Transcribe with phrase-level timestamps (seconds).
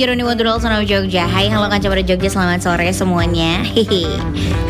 [0.00, 4.08] I'm Jeronimo Dudol Sono Jogja Hai halo kancam pada Jogja selamat sore semuanya Hehe.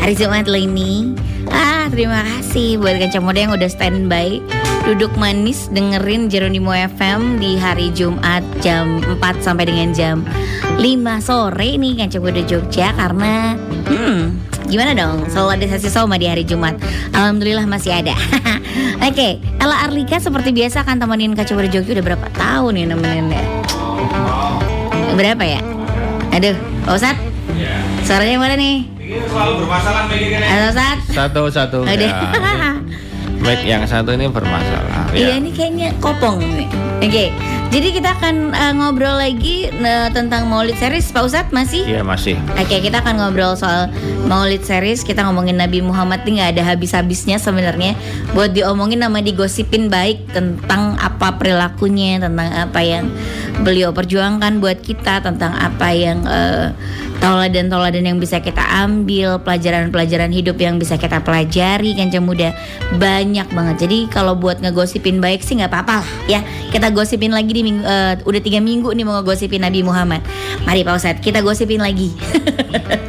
[0.03, 1.15] Hari Jumat ini
[1.47, 4.43] Ah terima kasih buat kancam muda yang udah standby
[4.83, 10.27] Duduk manis dengerin Jeronimo FM di hari Jumat jam 4 sampai dengan jam
[10.75, 10.83] 5
[11.23, 13.55] sore nih kancam muda Jogja Karena
[13.87, 14.35] hmm,
[14.67, 15.31] Gimana dong?
[15.31, 16.79] Selalu ada sesi soma di hari Jumat.
[17.11, 18.15] Alhamdulillah masih ada.
[19.07, 23.60] Oke, Ella Arlika seperti biasa akan temenin Coba Jogja udah berapa tahun ya nemenin ya?
[25.11, 25.59] Berapa ya?
[26.31, 27.15] Aduh, Pak Ustad?
[28.01, 28.87] Suaranya mana nih?
[29.11, 30.47] selalu bermasalah mikirnya.
[30.47, 30.97] Halo Ustad?
[31.11, 31.77] Satu satu.
[31.83, 31.99] Udah.
[31.99, 32.71] Ya.
[33.41, 35.11] Mic yang satu ini bermasalah.
[35.11, 35.35] Iya Ya.
[35.35, 36.69] ini kayaknya kopong nih.
[37.01, 37.25] Oke,
[37.71, 41.87] jadi kita akan uh, ngobrol lagi uh, tentang Maulid series Pak Ustadz masih?
[41.87, 42.35] Iya masih.
[42.59, 43.87] Oke, kita akan ngobrol soal
[44.27, 45.07] Maulid series.
[45.07, 47.95] Kita ngomongin Nabi Muhammad ini nggak ada habis-habisnya sebenarnya.
[48.35, 53.07] Buat diomongin nama digosipin baik tentang apa perilakunya, tentang apa yang
[53.63, 56.75] beliau perjuangkan buat kita, tentang apa yang eh,
[57.21, 62.51] tauladan-tauladan yang bisa kita ambil, pelajaran-pelajaran hidup yang bisa kita pelajari kan muda
[62.97, 63.85] banyak banget.
[63.87, 66.41] Jadi kalau buat ngegosipin baik sih nggak apa-apa lah ya.
[66.73, 70.25] Kita gosipin lagi di minggu, eh, udah tiga minggu nih mau ngegosipin Nabi Muhammad.
[70.65, 72.09] Mari Pak Ustadz, kita gosipin lagi.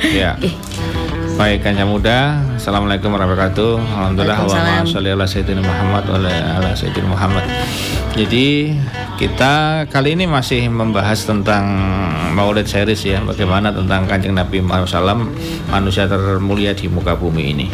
[0.02, 0.36] Ya.
[0.44, 0.52] Eh,
[1.42, 2.38] Baik kanca muda.
[2.54, 3.72] Assalamualaikum warahmatullahi wabarakatuh.
[3.82, 4.86] Alhamdulillah.
[4.86, 7.42] Sholli ala sayyidina Muhammad wa ala sayyidina Muhammad.
[8.14, 8.78] Jadi
[9.18, 11.66] kita kali ini masih membahas tentang
[12.38, 15.34] Maulid series ya, bagaimana tentang Kanjeng Nabi Muhammad SAW
[15.66, 17.66] manusia termulia di muka bumi ini.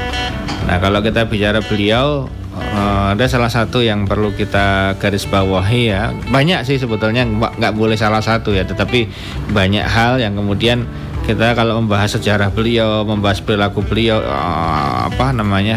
[0.65, 2.25] Nah kalau kita bicara beliau
[2.57, 8.01] eh, ada salah satu yang perlu kita garis bawahi ya banyak sih sebetulnya nggak boleh
[8.01, 9.13] salah satu ya tetapi
[9.53, 10.89] banyak hal yang kemudian
[11.29, 15.77] kita kalau membahas sejarah beliau membahas perilaku beliau eh, apa namanya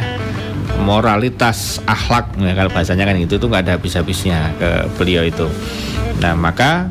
[0.80, 5.52] moralitas akhlak ya, kalau bahasanya kan itu tuh nggak ada habis-habisnya ke beliau itu.
[6.24, 6.88] Nah maka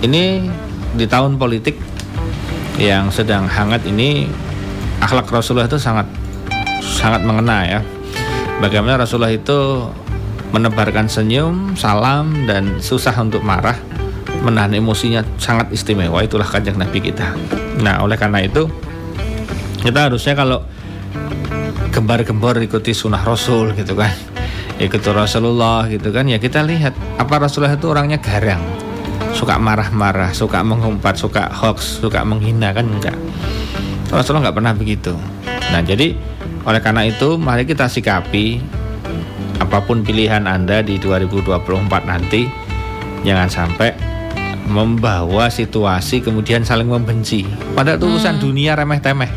[0.00, 0.48] ini
[0.96, 1.76] di tahun politik
[2.80, 4.24] yang sedang hangat ini
[5.04, 6.08] akhlak Rasulullah itu sangat
[6.80, 7.80] sangat mengena ya.
[8.56, 9.84] Bagaimana Rasulullah itu
[10.56, 13.76] menebarkan senyum, salam dan susah untuk marah,
[14.40, 16.24] menahan emosinya sangat istimewa.
[16.24, 17.36] Itulah kanjeng Nabi kita.
[17.80, 18.68] Nah, oleh karena itu
[19.84, 20.64] kita harusnya kalau
[21.92, 24.12] gembar-gembor ikuti sunnah Rasul gitu kan,
[24.80, 28.60] ikuti Rasulullah gitu kan, ya kita lihat apa Rasulullah itu orangnya garang,
[29.36, 33.16] suka marah-marah, suka mengumpat, suka hoax, suka menghina kan enggak.
[34.08, 35.12] Rasulullah nggak pernah begitu.
[35.72, 36.16] Nah, jadi
[36.66, 38.58] oleh karena itu mari kita sikapi
[39.62, 41.62] apa pun pilihan Anda di 2024
[42.06, 42.46] nanti
[43.24, 44.05] jangan sampai
[44.66, 47.46] membawa situasi kemudian saling membenci.
[47.72, 49.30] Padahal itu urusan dunia remeh temeh.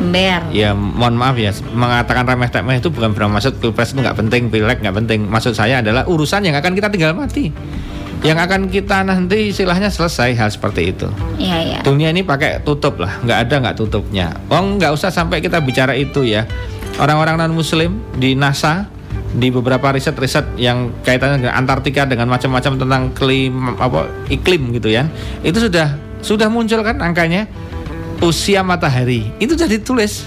[0.00, 0.40] Ber.
[0.48, 4.80] Ya mohon maaf ya mengatakan remeh temeh itu bukan bermaksud pilpres itu nggak penting, pileg
[4.80, 5.28] nggak penting.
[5.28, 7.52] Maksud saya adalah urusan yang akan kita tinggal mati.
[8.20, 11.08] Yang akan kita nanti istilahnya selesai hal seperti itu.
[11.40, 11.78] Iya, iya.
[11.80, 14.32] Dunia ini pakai tutup lah, nggak ada nggak tutupnya.
[14.52, 16.44] Oh nggak usah sampai kita bicara itu ya.
[17.00, 18.88] Orang-orang non Muslim di NASA
[19.30, 25.06] di beberapa riset-riset yang kaitannya dengan Antartika dengan macam-macam tentang klim apa iklim gitu ya,
[25.46, 27.46] itu sudah sudah muncul kan angkanya
[28.20, 30.26] usia matahari itu sudah ditulis.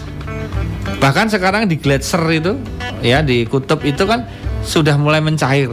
[1.00, 2.56] Bahkan sekarang di gletser itu
[3.04, 4.24] ya di kutub itu kan
[4.64, 5.72] sudah mulai mencair.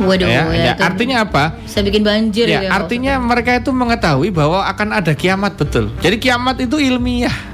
[0.00, 1.60] Waduh, ya, ya, ya, artinya apa?
[1.60, 2.70] bisa bikin banjir Ya, ya.
[2.72, 5.92] artinya mereka itu mengetahui bahwa akan ada kiamat betul.
[6.00, 7.49] Jadi kiamat itu ilmiah.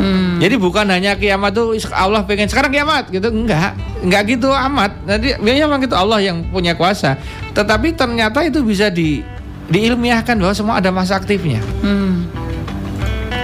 [0.00, 0.40] Hmm.
[0.40, 3.76] Jadi bukan hanya kiamat tuh Allah pengen sekarang kiamat gitu, enggak.
[4.00, 4.96] Enggak gitu amat.
[5.04, 7.20] Jadi ya memang itu Allah yang punya kuasa.
[7.52, 9.20] Tetapi ternyata itu bisa di
[9.68, 11.60] diilmiahkan bahwa semua ada masa aktifnya.
[11.84, 12.24] Hmm.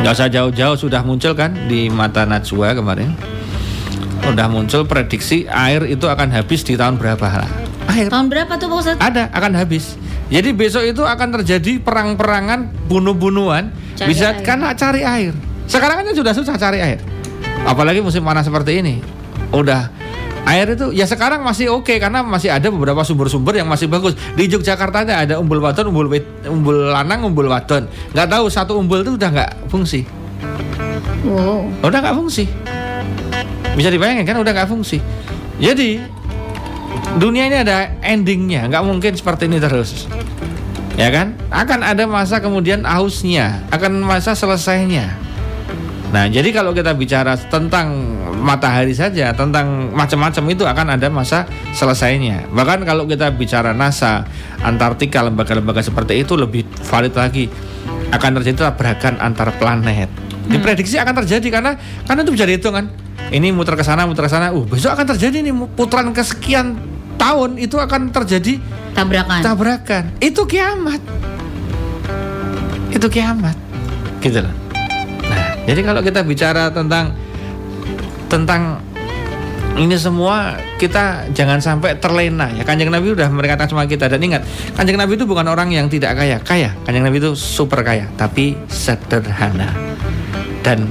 [0.00, 3.12] Nggak usah jauh-jauh sudah muncul kan di mata Najwa kemarin.
[4.26, 7.50] Udah muncul prediksi air itu akan habis di tahun berapa lah.
[7.86, 8.98] Air Tahun berapa tuh Pak Ustadz?
[8.98, 9.94] ada akan habis.
[10.26, 14.42] Jadi besok itu akan terjadi perang-perangan, bunuh-bunuhan, bisa air.
[14.42, 15.32] karena cari air.
[15.66, 16.98] Sekarang kan sudah susah cari air,
[17.66, 19.02] apalagi musim panas seperti ini.
[19.50, 19.90] Udah
[20.46, 24.14] air itu ya sekarang masih oke karena masih ada beberapa sumber-sumber yang masih bagus.
[24.38, 27.90] Di Yogyakarta ada umbul wadon, umbul wit- umbul lanang, umbul wadon.
[28.14, 30.06] Nggak tahu satu umbul itu udah nggak fungsi,
[31.26, 31.66] Wow.
[31.82, 32.46] udah nggak fungsi.
[33.74, 35.02] Bisa dibayangkan kan udah nggak fungsi.
[35.58, 35.98] Jadi
[37.18, 40.06] dunia ini ada endingnya, nggak mungkin seperti ini terus.
[40.96, 41.36] Ya kan?
[41.52, 45.25] Akan ada masa kemudian ausnya, akan masa selesainya.
[46.06, 47.90] Nah, jadi kalau kita bicara tentang
[48.38, 52.46] matahari saja, tentang macam-macam itu akan ada masa selesainya.
[52.54, 54.22] Bahkan kalau kita bicara NASA,
[54.62, 57.50] Antartika, lembaga-lembaga seperti itu lebih valid lagi.
[58.14, 60.06] Akan terjadi tabrakan antar planet.
[60.46, 61.74] Diprediksi akan terjadi karena
[62.06, 62.86] karena itu bisa dihitung kan.
[63.26, 64.54] Ini muter ke sana, muter ke sana.
[64.54, 66.78] Uh, besok akan terjadi nih putaran kesekian
[67.18, 68.62] tahun itu akan terjadi
[68.94, 69.42] Tabrakan.
[69.42, 70.04] tabrakan.
[70.22, 71.02] Itu kiamat.
[72.96, 73.56] itu kiamat
[74.24, 74.65] gitu loh
[75.66, 77.10] jadi kalau kita bicara tentang
[78.30, 78.78] tentang
[79.76, 82.64] ini semua kita jangan sampai terlena ya.
[82.64, 84.08] Kanjeng nabi udah berkata sama kita.
[84.08, 86.40] Dan ingat kanjeng nabi itu bukan orang yang tidak kaya.
[86.40, 86.72] Kaya.
[86.88, 89.74] Kanjeng nabi itu super kaya tapi sederhana.
[90.64, 90.88] Dan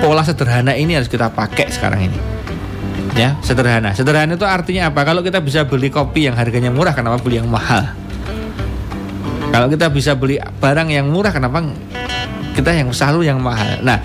[0.00, 2.18] pola sederhana ini harus kita pakai sekarang ini.
[3.18, 3.92] Ya sederhana.
[3.92, 5.04] Sederhana itu artinya apa?
[5.04, 7.90] Kalau kita bisa beli kopi yang harganya murah kenapa beli yang mahal?
[9.50, 11.58] Kalau kita bisa beli barang yang murah kenapa
[12.60, 13.80] kita yang selalu yang mahal.
[13.80, 13.98] Nah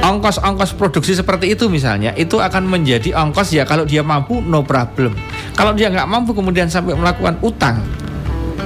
[0.00, 5.12] ongkos-ongkos produksi seperti itu misalnya itu akan menjadi ongkos ya kalau dia mampu no problem.
[5.52, 7.84] Kalau dia nggak mampu kemudian sampai melakukan utang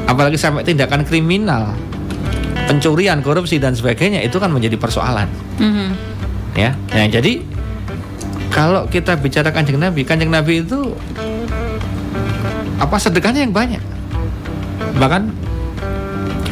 [0.07, 1.75] apalagi sampai tindakan kriminal
[2.67, 5.27] pencurian korupsi dan sebagainya itu kan menjadi persoalan.
[5.59, 5.89] Mhm.
[6.59, 7.47] ya nah, jadi
[8.51, 10.99] kalau kita bicara kanjeng nabi kanjeng nabi itu
[12.81, 13.83] apa sedekahnya yang banyak.
[14.99, 15.50] Bahkan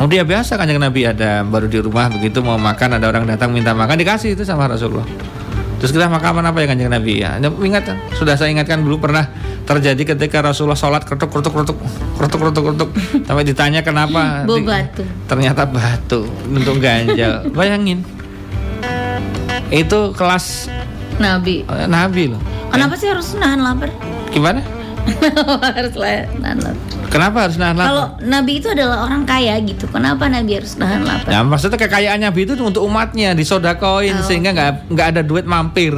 [0.06, 3.74] dia biasa kanjeng Nabi ada baru di rumah begitu mau makan ada orang datang minta
[3.74, 5.08] makan dikasih itu sama Rasulullah.
[5.82, 7.38] Terus kita makan apa ya kanjeng Nabi ya?
[7.42, 9.26] Ingat sudah saya ingatkan dulu pernah
[9.66, 11.76] terjadi ketika Rasulullah sholat kerutuk kerutuk kerutuk
[12.14, 12.88] kerutuk kerutuk kerutuk
[13.26, 14.46] sampai ditanya kenapa?
[14.46, 15.02] Batu.
[15.26, 17.46] Ternyata batu untuk ganjal.
[17.50, 18.06] Bayangin
[19.68, 20.70] itu kelas
[21.20, 21.66] Nabi.
[21.68, 22.40] Nabi loh.
[22.72, 23.90] Kenapa sih harus nahan lapar?
[24.32, 24.60] Gimana?
[25.78, 25.94] harus
[26.40, 26.87] nahan lapar.
[27.08, 27.88] Kenapa harus nahan lapar?
[27.88, 31.28] Kalau Nabi itu adalah orang kaya gitu, kenapa Nabi harus nahan lapar?
[31.28, 34.24] Ya maksudnya kekayaan Nabi itu untuk umatnya disodakoin Oh.
[34.24, 35.96] sehingga nggak nggak ada duit mampir.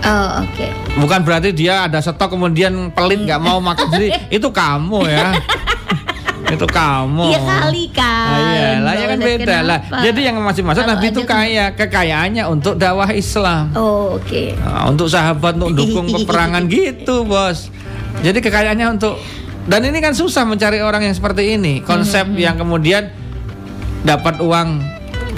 [0.00, 0.66] Oh oke.
[0.96, 5.34] Bukan berarti dia ada stok kemudian pelit nggak mau makan jadi itu kamu ya.
[6.54, 7.24] itu kamu.
[7.26, 8.26] Iya kali kan.
[8.26, 9.78] Ah, iya, lah ya kan beda lah.
[9.82, 10.02] kenapa?
[10.02, 13.70] Jadi yang masih masuk Nabi itu kaya, kekayaannya untuk dakwah Islam.
[13.74, 14.58] Oh oke.
[14.58, 17.70] Nah, untuk sahabat untuk dukung peperangan gitu, Bos.
[18.20, 19.14] Jadi kekayaannya untuk
[19.70, 21.78] dan ini kan susah mencari orang yang seperti ini.
[21.86, 23.06] Konsep yang kemudian
[24.02, 24.82] dapat uang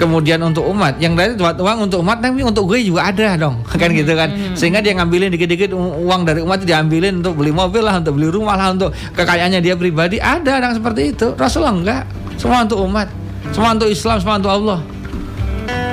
[0.01, 0.97] kemudian untuk umat.
[0.97, 3.61] Yang dari dapat uang untuk umat tapi untuk gue juga ada dong.
[3.77, 4.33] Kan gitu kan.
[4.57, 8.33] sehingga dia ngambilin dikit-dikit uang dari umat itu diambilin untuk beli mobil lah untuk beli
[8.33, 10.17] rumah lah untuk kekayaannya dia pribadi.
[10.17, 11.37] Ada orang seperti itu.
[11.37, 12.03] Rasulullah enggak.
[12.41, 13.13] Semua untuk umat.
[13.53, 14.79] Semua untuk Islam semua untuk Allah.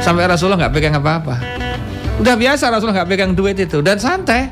[0.00, 1.37] Sampai Rasulullah nggak pegang apa-apa.
[2.16, 3.84] Udah biasa Rasulullah nggak pegang duit itu.
[3.84, 4.48] Dan santai.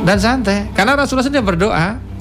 [0.00, 0.72] Dan santai.
[0.72, 2.13] Karena Rasulullah sendiri berdoa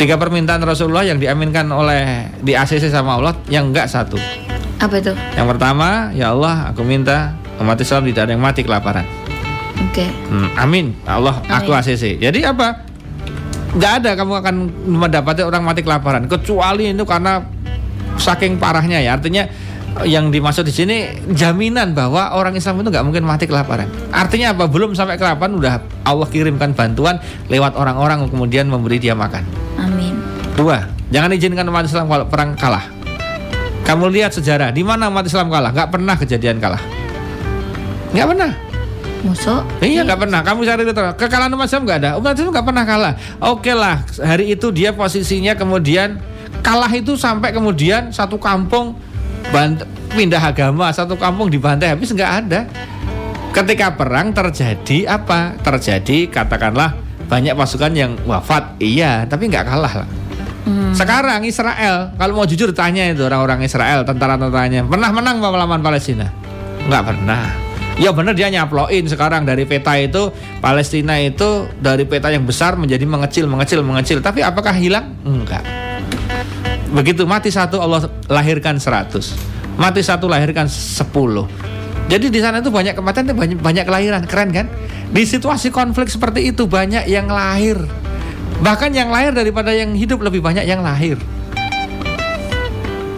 [0.00, 4.16] tiga permintaan Rasulullah yang diaminkan oleh di ACC sama Allah yang enggak satu
[4.80, 5.12] Apa itu?
[5.36, 9.04] yang pertama ya Allah aku minta umat Islam tidak ada yang mati kelaparan
[9.76, 10.08] Oke.
[10.32, 11.84] Hmm, amin Allah aku Amin.
[11.84, 12.88] ACC jadi apa
[13.76, 14.54] nggak ada kamu akan
[14.88, 17.44] mendapati orang mati kelaparan kecuali itu karena
[18.16, 19.44] saking parahnya ya artinya
[20.06, 20.96] yang dimaksud di sini
[21.34, 23.90] jaminan bahwa orang Islam itu nggak mungkin mati kelaparan.
[24.14, 24.70] Artinya apa?
[24.70, 27.18] Belum sampai kelaparan udah Allah kirimkan bantuan
[27.50, 29.42] lewat orang-orang kemudian memberi dia makan.
[30.60, 32.84] Dua, jangan izinkan umat Islam kalau perang kalah.
[33.80, 35.72] Kamu lihat sejarah di mana umat Islam kalah?
[35.72, 36.84] Nggak pernah kejadian kalah.
[38.12, 38.52] Nggak pernah.
[39.24, 39.64] Musuh?
[39.80, 40.44] Iya nggak pernah.
[40.44, 42.10] Kamu cari itu kekalahan umat Islam nggak ada.
[42.20, 43.14] Umat Islam nggak pernah kalah.
[43.40, 46.20] Oke lah, hari itu dia posisinya kemudian
[46.60, 49.00] kalah itu sampai kemudian satu kampung
[49.56, 52.68] bant- pindah agama, satu kampung dibantai habis nggak ada.
[53.56, 55.56] Ketika perang terjadi apa?
[55.64, 57.00] Terjadi katakanlah
[57.32, 60.08] banyak pasukan yang wafat, iya, tapi nggak kalah lah.
[60.64, 60.92] Hmm.
[60.92, 66.28] Sekarang Israel, kalau mau jujur tanya itu orang-orang Israel, tentara-tentaranya, pernah menang melawan Palestina?
[66.84, 67.70] Nggak pernah.
[68.00, 70.32] Ya benar dia nyaploin sekarang dari peta itu
[70.64, 74.24] Palestina itu dari peta yang besar menjadi mengecil, mengecil, mengecil.
[74.24, 75.12] Tapi apakah hilang?
[75.20, 75.60] Enggak.
[76.90, 81.06] Begitu mati satu Allah lahirkan 100 Mati satu lahirkan 10
[82.10, 84.66] Jadi di sana itu banyak kematian banyak, banyak kelahiran Keren kan?
[85.12, 87.78] Di situasi konflik seperti itu banyak yang lahir
[88.60, 91.16] Bahkan yang lahir daripada yang hidup lebih banyak yang lahir.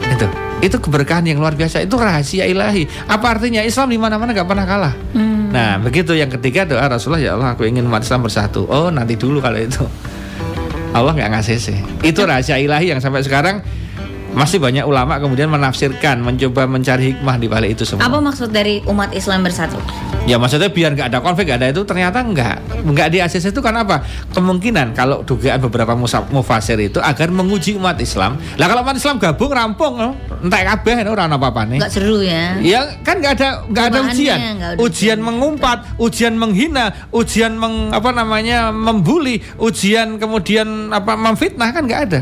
[0.06, 0.26] Itu
[0.62, 1.82] itu keberkahan yang luar biasa.
[1.82, 2.86] Itu rahasia ilahi.
[3.10, 3.58] Apa artinya?
[3.66, 4.94] Islam di mana mana nggak pernah kalah.
[5.12, 5.50] Hmm.
[5.52, 8.70] nah begitu yang ketiga doa Rasulullah ya Allah aku ingin umat Islam bersatu.
[8.70, 9.82] Oh nanti dulu kalau itu.
[10.94, 11.78] Allah nggak ngasih sih.
[12.06, 13.60] Itu rahasia ilahi yang sampai sekarang
[14.32, 18.08] masih banyak ulama kemudian menafsirkan, mencoba mencari hikmah di balik itu semua.
[18.08, 19.76] Apa maksud dari umat Islam bersatu?
[20.24, 23.60] Ya maksudnya biar nggak ada konflik, nggak ada itu ternyata nggak, nggak di ACC itu
[23.60, 24.00] kan apa?
[24.32, 28.38] Kemungkinan kalau dugaan beberapa musa- mufasir itu agar menguji umat Islam.
[28.56, 29.98] Lah kalau umat Islam gabung rampung,
[30.40, 31.78] entah kabeh orang apa apa nih.
[31.82, 32.56] Nggak seru ya?
[32.62, 35.18] Ya kan nggak ada nggak ada Cobaannya, ujian, nggak ada ujian ujian.
[35.20, 42.20] mengumpat, ujian menghina, ujian meng, apa namanya membuli, ujian kemudian apa memfitnah kan nggak ada.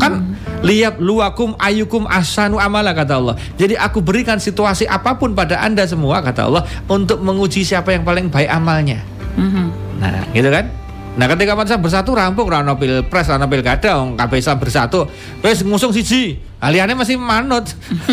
[0.00, 0.31] Kan
[0.62, 3.34] lihat luakum ayukum asanu amala kata Allah.
[3.58, 8.06] Jadi aku berikan situasi apa pun pada anda semua kata Allah untuk menguji siapa yang
[8.06, 9.02] paling baik amalnya.
[9.36, 9.66] Mhm.
[9.98, 10.66] Nah, gitu kan?
[11.12, 15.04] Nah, ketika Islam bersatu rampung rano pilpres, rano pilkada, wong kabeh bersatu.
[15.44, 16.40] Wis ngusung siji.
[16.62, 17.66] Aliannya masih manut.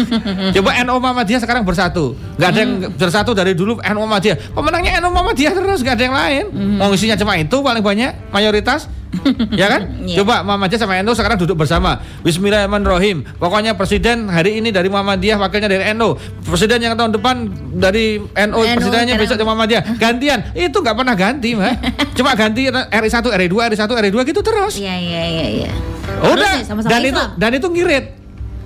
[0.57, 2.17] Coba NU Muhammadiyah sekarang bersatu.
[2.41, 4.57] Nggak ada yang bersatu dari dulu NU Muhammadiyah.
[4.57, 6.45] Pemenangnya NU Muhammadiyah terus nggak ada yang lain.
[6.81, 8.89] Mau isinya cuma itu paling banyak mayoritas.
[9.61, 10.01] ya kan?
[10.01, 10.21] Iya.
[10.25, 12.01] Coba Muhammadiyah sama NU sekarang duduk bersama.
[12.25, 13.37] Bismillahirrahmanirrahim.
[13.37, 16.17] Pokoknya presiden hari ini dari Muhammadiyah, wakilnya dari NU.
[16.41, 17.35] Presiden yang tahun depan
[17.77, 19.83] dari NU, NU, presidennya besok dari Muhammadiyah.
[20.01, 20.57] Gantian.
[20.57, 21.73] Itu nggak pernah ganti, Mbak.
[22.17, 24.73] Cuma ganti RI 1, RI 2, RI 1, RI 2 gitu terus.
[24.81, 25.71] Iya iya iya iya.
[26.19, 28.05] Udah, Terus ya, sama-sama dan itu dan itu ngirit.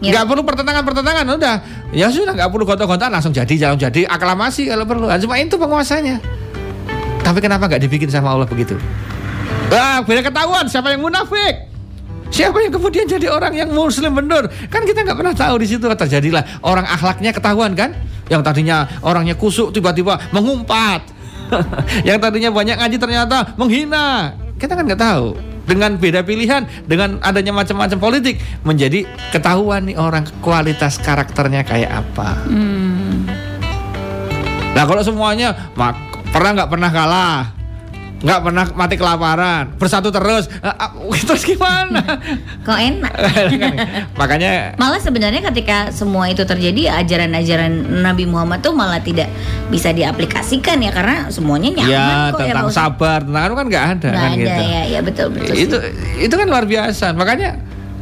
[0.04, 0.20] Ngirit.
[0.20, 1.56] Nggak perlu pertentangan-pertentangan, udah.
[1.96, 5.08] Ya sudah, nggak perlu gonta-gontaan, langsung jadi, langsung jadi aklamasi kalau perlu.
[5.08, 6.20] Ah, Cuma itu penguasanya.
[7.24, 8.76] Tapi kenapa nggak dibikin sama Allah begitu?
[9.72, 11.72] Wah, beda ketahuan siapa yang munafik.
[12.36, 14.52] Siapa yang kemudian jadi orang yang muslim benar?
[14.68, 17.96] Kan kita nggak pernah tahu di situ terjadilah orang akhlaknya ketahuan kan?
[18.28, 21.08] Yang tadinya orangnya kusuk tiba-tiba mengumpat.
[22.10, 24.36] yang tadinya banyak ngaji ternyata menghina.
[24.60, 25.53] Kita kan nggak tahu.
[25.64, 28.36] Dengan beda pilihan, dengan adanya macam-macam politik
[28.68, 32.36] menjadi ketahuan nih orang kualitas karakternya kayak apa.
[32.52, 33.24] Hmm.
[34.74, 35.96] Nah kalau semuanya mak
[36.36, 37.42] pernah nggak pernah kalah,
[38.24, 40.92] nggak pernah mati kelaparan, bersatu terus, ah, ah,
[41.28, 42.00] terus gimana?
[42.64, 43.14] Kok enak?
[44.20, 49.28] Makanya Malah sebenarnya ketika semua itu terjadi ajaran-ajaran Nabi Muhammad tuh malah tidak
[49.68, 52.80] bisa diaplikasikan ya karena semuanya nyaman ya kok ya tentang Ustadz.
[52.80, 54.64] sabar, tentang itu kan nggak ada Nggak kan ada gitu.
[54.64, 55.54] ya, ya betul betul.
[55.60, 55.92] itu sih.
[56.24, 57.06] itu kan luar biasa.
[57.12, 57.50] Makanya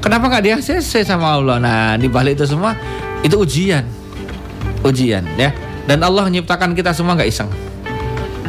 [0.05, 1.57] kenapa nggak di ACC sama Allah?
[1.57, 2.77] Nah di balik itu semua
[3.25, 3.81] itu ujian,
[4.85, 5.49] ujian ya.
[5.89, 7.49] Dan Allah menciptakan kita semua nggak iseng.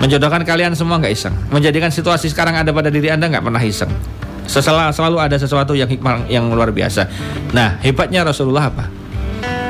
[0.03, 1.35] Menjodohkan kalian semua nggak iseng.
[1.55, 3.95] Menjadikan situasi sekarang ada pada diri anda nggak pernah iseng.
[4.51, 7.07] Setelah selalu ada sesuatu yang hikmah yang luar biasa.
[7.55, 8.91] Nah hebatnya Rasulullah apa?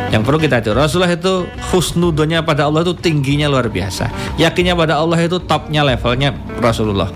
[0.08, 4.08] Yang perlu kita itu Rasulullah itu husnudonya pada Allah itu tingginya luar biasa.
[4.40, 7.12] Yakinnya pada Allah itu topnya levelnya Rasulullah.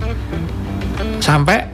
[1.24, 1.72] Sampai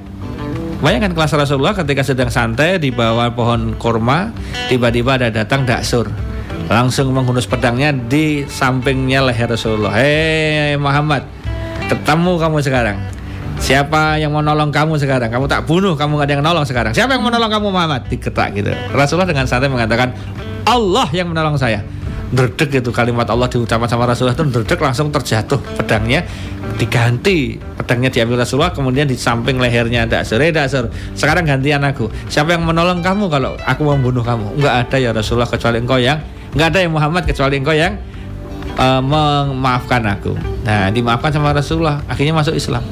[0.82, 4.34] Bayangkan kelas Rasulullah ketika sedang santai di bawah pohon kurma,
[4.66, 6.10] tiba-tiba ada datang daksur.
[6.70, 9.94] Langsung menghunus pedangnya di sampingnya leher Rasulullah.
[9.98, 11.26] Hei Muhammad,
[11.90, 12.98] ketemu kamu sekarang.
[13.62, 15.30] Siapa yang mau nolong kamu sekarang?
[15.30, 16.92] Kamu tak bunuh, kamu gak ada yang nolong sekarang.
[16.94, 18.10] Siapa yang mau nolong kamu Muhammad?
[18.10, 18.74] Diketak gitu.
[18.90, 20.10] Rasulullah dengan santai mengatakan,
[20.66, 21.78] Allah yang menolong saya.
[22.32, 26.24] Derdek itu kalimat Allah diucapkan sama Rasulullah itu derdek langsung terjatuh pedangnya
[26.80, 32.56] diganti pedangnya diambil Rasulullah kemudian di samping lehernya Daksur eh Daksur sekarang gantian aku siapa
[32.56, 36.66] yang menolong kamu kalau aku membunuh kamu nggak ada ya Rasulullah kecuali engkau yang nggak
[36.72, 37.96] ada ya Muhammad kecuali engkau yang
[38.76, 40.32] eh, memaafkan aku.
[40.62, 42.84] Nah dimaafkan sama Rasulullah akhirnya masuk Islam.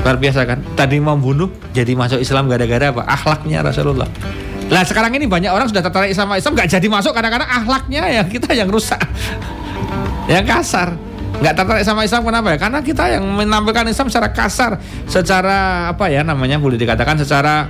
[0.00, 0.64] Luar biasa kan?
[0.76, 3.04] Tadi mau bunuh jadi masuk Islam gara-gara apa?
[3.04, 4.08] Akhlaknya Rasulullah.
[4.70, 8.22] Lah sekarang ini banyak orang sudah tertarik sama Islam nggak jadi masuk kadang-kadang akhlaknya ya
[8.24, 9.02] kita yang rusak.
[10.30, 10.94] Yang kasar.
[11.40, 12.58] Nggak tertarik sama Islam kenapa ya?
[12.60, 14.78] Karena kita yang menampilkan Islam secara kasar
[15.10, 17.66] secara apa ya namanya boleh dikatakan secara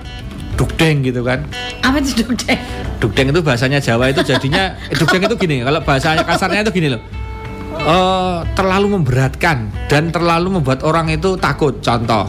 [0.54, 1.47] dukdeng gitu kan.
[1.83, 2.59] Apa itu dudek?
[3.00, 6.88] dukdeng itu bahasanya Jawa itu jadinya eh, dukdeng itu gini kalau bahasanya kasarnya itu gini
[6.92, 7.02] loh.
[7.80, 11.80] Eh, terlalu memberatkan dan terlalu membuat orang itu takut.
[11.80, 12.28] Contoh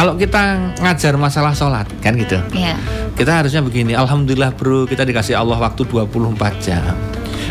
[0.00, 2.38] kalau kita ngajar masalah sholat kan gitu.
[2.56, 2.78] Ya.
[3.18, 6.96] kita harusnya begini Alhamdulillah bro kita dikasih Allah waktu 24 jam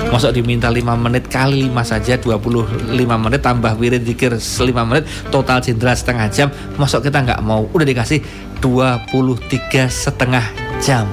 [0.07, 5.59] Masuk diminta 5 menit kali 5 saja 25 menit tambah wirid zikir 5 menit total
[5.59, 6.47] cindera setengah jam.
[6.79, 8.23] Masuk kita nggak mau udah dikasih
[8.63, 10.45] 23 setengah
[10.79, 11.05] jam.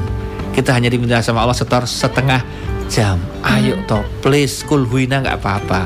[0.55, 2.41] Kita hanya diminta sama Allah setor setengah
[2.87, 3.19] jam.
[3.43, 5.83] Ayo toh please kulhuina nggak apa-apa.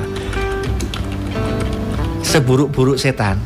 [2.21, 3.41] Seburuk-buruk setan.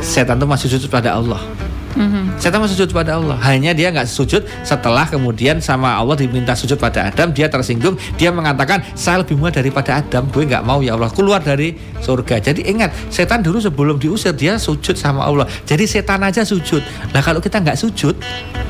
[0.00, 1.59] Setan itu masih sujud pada Allah
[2.00, 2.40] Mhm.
[2.40, 3.36] Setan masih sujud pada Allah.
[3.44, 8.32] Hanya dia nggak sujud setelah kemudian sama Allah diminta sujud pada Adam, dia tersinggung, dia
[8.32, 12.40] mengatakan saya lebih mulia daripada Adam, gue nggak mau ya Allah keluar dari surga.
[12.40, 15.44] Jadi ingat, setan dulu sebelum diusir dia sujud sama Allah.
[15.68, 16.80] Jadi setan aja sujud.
[17.12, 18.16] Nah kalau kita nggak sujud,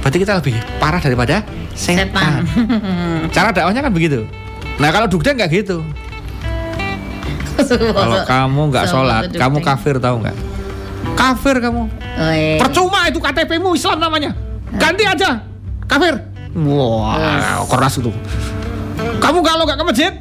[0.03, 1.47] berarti kita lebih parah daripada
[1.79, 2.11] setan.
[2.11, 2.43] Setan.
[3.37, 4.27] Cara dakwahnya kan begitu.
[4.83, 5.79] Nah kalau dukdeng nggak gitu.
[8.01, 10.50] Kalau kamu nggak sholat, kamu kafir tahu nggak?
[11.17, 11.83] Kafir kamu.
[11.89, 12.57] Oh, iya.
[12.61, 14.31] Percuma itu KTP-mu Islam namanya.
[14.77, 15.41] Ganti aja.
[15.85, 16.17] Kafir.
[16.55, 18.11] Wah, keras itu.
[19.21, 20.13] Kamu kalau nggak ke masjid,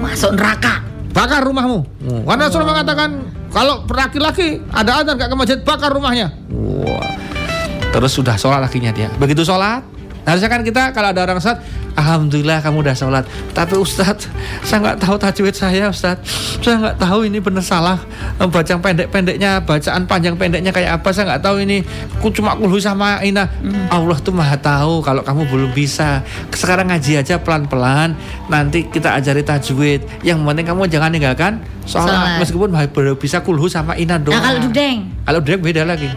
[0.00, 0.80] Masuk neraka.
[1.14, 1.86] bakar rumahmu.
[2.26, 6.34] Karena Rasul mengatakan kalau laki-laki ada azan nggak ke masjid, bakar rumahnya.
[6.50, 7.06] Wah.
[7.94, 9.06] Terus sudah sholat lakinya dia.
[9.14, 9.86] Begitu sholat,
[10.24, 11.60] harusnya kan kita kalau ada orang sholat,
[11.94, 13.24] Alhamdulillah kamu udah sholat.
[13.54, 14.26] Tapi Ustadz,
[14.66, 16.26] saya nggak tahu tajwid saya Ustadz.
[16.58, 18.02] Saya nggak tahu ini benar salah.
[18.42, 21.86] Eh, Bacaan pendek-pendeknya, bacaan panjang pendeknya kayak apa saya nggak tahu ini.
[22.18, 23.46] Ku cuma kulhu sama ina.
[23.94, 26.26] Allah tuh maha tahu kalau kamu belum bisa.
[26.50, 28.18] Sekarang ngaji aja pelan-pelan.
[28.50, 30.26] Nanti kita ajari tajwid.
[30.26, 32.10] Yang penting kamu jangan ninggalkan sholat.
[32.10, 32.38] Sholat.
[32.42, 34.34] Meskipun baru bisa kulhu sama ina doang.
[34.34, 35.14] Nah kalau dudeng.
[35.22, 36.10] Kalau drag beda lagi.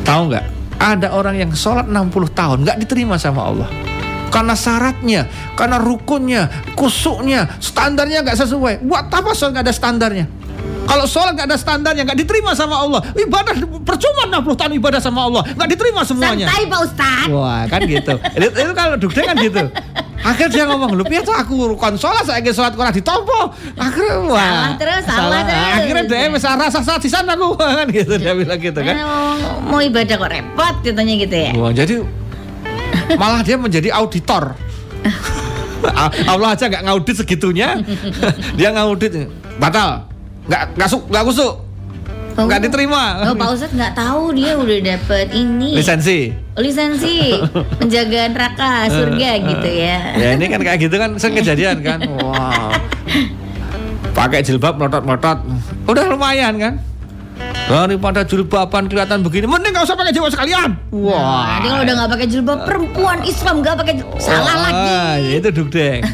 [0.00, 0.55] Tahu nggak?
[0.76, 3.68] Ada orang yang sholat 60 tahun nggak diterima sama Allah
[4.26, 5.24] karena syaratnya,
[5.56, 8.84] karena rukunnya, kusuknya, standarnya nggak sesuai.
[8.84, 10.26] Buat apa sholat nggak ada standarnya?
[10.86, 13.00] Kalau sholat nggak ada standarnya, nggak diterima sama Allah.
[13.12, 16.46] Ibadah percuma 60 tahun ibadah sama Allah, nggak diterima semuanya.
[16.46, 17.30] Santai Pak Ustadz.
[17.34, 18.14] Wah kan gitu.
[18.38, 19.62] itu, itu kalau dukde kan gitu.
[20.26, 23.54] Akhirnya dia ngomong, lu tuh aku rukun sholat saya sholat kurang ditompo.
[23.78, 24.42] Akhirnya wah.
[24.42, 25.74] Salah terus, salah terus.
[25.78, 28.94] Akhirnya dia mesra rasa saat di sana aku kan gitu dia bilang gitu kan.
[28.96, 31.50] Mau, mau ibadah kok repot katanya gitu ya.
[31.54, 31.94] Wah, jadi
[33.14, 34.54] malah dia menjadi auditor.
[36.32, 37.78] Allah aja nggak ngaudit segitunya,
[38.58, 39.30] dia ngaudit
[39.62, 40.08] batal,
[40.46, 41.54] nggak nggak su nggak kusuk,
[42.36, 43.26] nggak diterima.
[43.26, 46.30] Oh Pak Ustadz nggak tahu dia udah dapet ini Lisensi.
[46.56, 47.36] lisensi
[47.80, 49.98] penjagaan neraka surga gitu ya.
[50.16, 51.98] Ya ini kan kayak gitu kan sering kejadian kan.
[52.22, 52.72] Wah.
[54.16, 55.44] Pakai jilbab melotot-melotot.
[55.84, 56.74] Udah lumayan kan?
[57.66, 60.70] Daripada jilbaban kelihatan begini, mending gak usah pakai jilbab sekalian.
[60.94, 61.58] Wah.
[61.58, 65.42] Nanti kalau udah nggak pakai jilbab perempuan Islam nggak pakai salah Wah, lagi.
[65.42, 66.00] Itu dugdeng.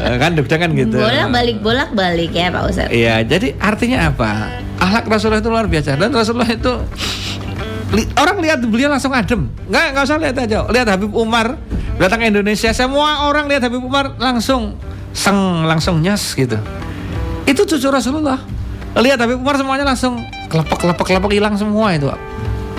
[0.00, 0.96] Eh, kan dugdeng kan gitu.
[0.96, 2.90] Bolak balik bolak balik ya Pak Ustadz.
[2.92, 4.48] Iya, jadi artinya apa?
[4.80, 6.72] Akhlak Rasulullah itu luar biasa dan Rasulullah itu
[7.92, 9.46] li- orang lihat beliau langsung adem.
[9.68, 10.58] Nggak nggak usah lihat aja.
[10.66, 11.60] Lihat Habib Umar
[12.00, 14.74] datang ke Indonesia, semua orang lihat Habib Umar langsung
[15.12, 16.56] seng, langsung nyes gitu.
[17.44, 18.40] Itu cucu Rasulullah.
[18.98, 20.18] Lihat Habib Umar semuanya langsung
[20.50, 22.10] kelepek kelepek kelepek hilang semua itu.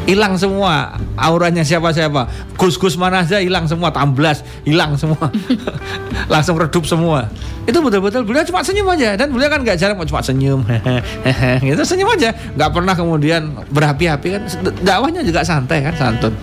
[0.01, 2.27] Hilang semua auranya siapa-siapa.
[2.57, 5.29] Gus-gus mana aja hilang semua, tamblas hilang semua.
[6.33, 7.29] langsung redup semua.
[7.63, 10.65] Itu betul-betul beliau cuma senyum aja dan beliau kan nggak jarang cuma senyum.
[11.69, 14.41] gitu senyum aja, nggak pernah kemudian berapi-api kan.
[14.83, 16.33] Dakwahnya juga santai kan, santun.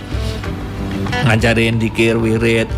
[1.26, 2.70] Ngajarin dikir, wirid,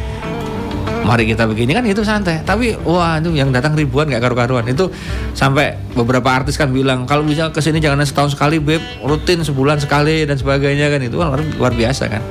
[1.10, 1.74] mari kita begini.
[1.74, 2.46] Kan itu santai.
[2.46, 4.62] Tapi wah itu yang datang ribuan nggak karu-karuan.
[4.70, 4.94] Itu
[5.34, 8.78] sampai beberapa artis kan bilang kalau bisa ke sini jangan setahun sekali beb.
[9.02, 11.02] Rutin sebulan sekali dan sebagainya kan.
[11.02, 12.22] Itu luar, luar biasa kan.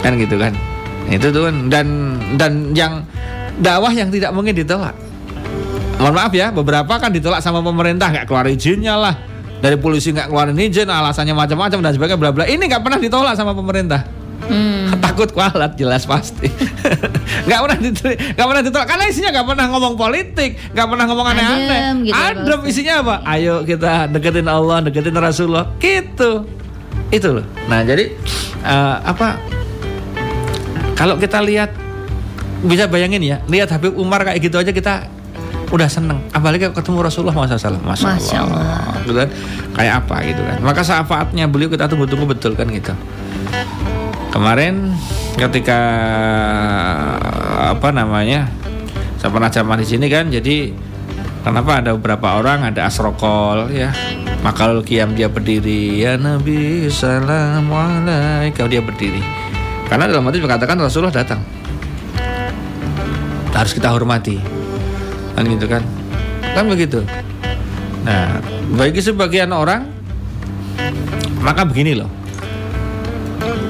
[0.00, 0.56] Kan gitu kan.
[1.12, 1.68] Itu tuh kan.
[1.68, 1.86] Dan
[2.40, 3.04] dan yang
[3.60, 4.96] dakwah yang tidak mungkin ditolak.
[6.00, 8.08] Mohon maaf ya beberapa kan ditolak sama pemerintah.
[8.08, 9.12] Nggak keluar izinnya lah.
[9.58, 13.34] Dari polisi nggak keluarin izin alasannya macam-macam dan sebagainya bla bla ini nggak pernah ditolak
[13.34, 14.17] sama pemerintah
[14.48, 14.96] Hmm.
[15.04, 16.48] takut kualat jelas pasti.
[17.46, 18.88] Nggak pernah ditolak nggak pernah ditolak.
[18.88, 21.68] Karena isinya nggak pernah ngomong politik nggak pernah ngomong aneh-aneh.
[21.68, 23.14] Adem gitu ya, adem Pak isinya apa?
[23.28, 25.64] Ayo kita deketin Allah deketin Rasulullah.
[25.78, 26.48] Gitu.
[27.12, 27.46] Itu loh.
[27.68, 28.10] Nah jadi
[28.64, 29.38] eh, apa
[30.96, 31.70] kalau kita lihat
[32.64, 35.06] bisa bayangin ya lihat Habib Umar kayak gitu aja kita
[35.68, 36.18] udah seneng.
[36.32, 38.96] Apalagi ketemu Rasulullah SAW Masya, Masya Allah.
[39.04, 39.28] Gitu kan.
[39.76, 40.56] kayak apa gitu kan?
[40.64, 42.96] Maka syafaatnya beliau kita tunggu-tunggu betul kan gitu
[44.38, 44.94] kemarin
[45.34, 45.80] ketika
[47.58, 48.46] apa namanya
[49.18, 50.70] saya pernah ceramah di sini kan jadi
[51.42, 53.90] kenapa ada beberapa orang ada asrokol ya.
[54.38, 59.18] Makal kiam dia berdiri ya Nabi salam alaika dia berdiri.
[59.90, 61.42] Karena dalam hadis dikatakan Rasulullah datang.
[63.50, 64.38] Harus kita hormati.
[65.34, 65.82] Kan gitu kan?
[66.54, 67.02] Kan begitu.
[68.06, 68.38] Nah
[68.78, 69.90] bagi sebagian orang
[71.42, 72.17] maka begini loh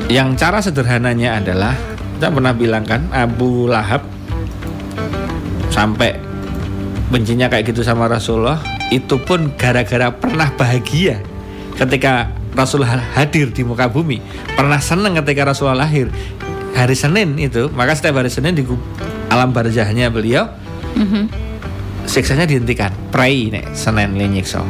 [0.09, 1.77] yang cara sederhananya adalah
[2.16, 4.03] kita pernah bilang kan Abu Lahab
[5.68, 6.16] sampai
[7.12, 11.21] bencinya kayak gitu sama Rasulullah itu pun gara-gara pernah bahagia
[11.77, 14.18] ketika Rasulullah hadir di muka bumi.
[14.57, 16.11] Pernah senang ketika Rasulullah lahir.
[16.75, 18.64] Hari Senin itu maka setiap hari Senin di
[19.29, 20.49] alam barzahnya beliau
[20.97, 21.29] Mhm.
[22.09, 22.90] siksanya dihentikan.
[23.12, 24.64] Pray nek Senin linyikso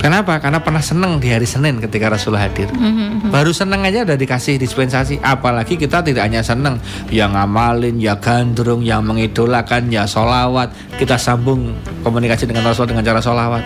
[0.00, 0.40] Kenapa?
[0.40, 2.72] Karena pernah senang di hari Senin ketika Rasulullah hadir.
[2.72, 3.28] Mhm.
[3.28, 5.20] Baru senang aja udah dikasih dispensasi.
[5.20, 6.80] Apalagi kita tidak hanya senang,
[7.12, 10.72] yang ngamalin, ya gandrung, yang mengidolakan, ya solawat.
[10.96, 13.60] Kita sambung komunikasi dengan Rasul dengan cara solawat.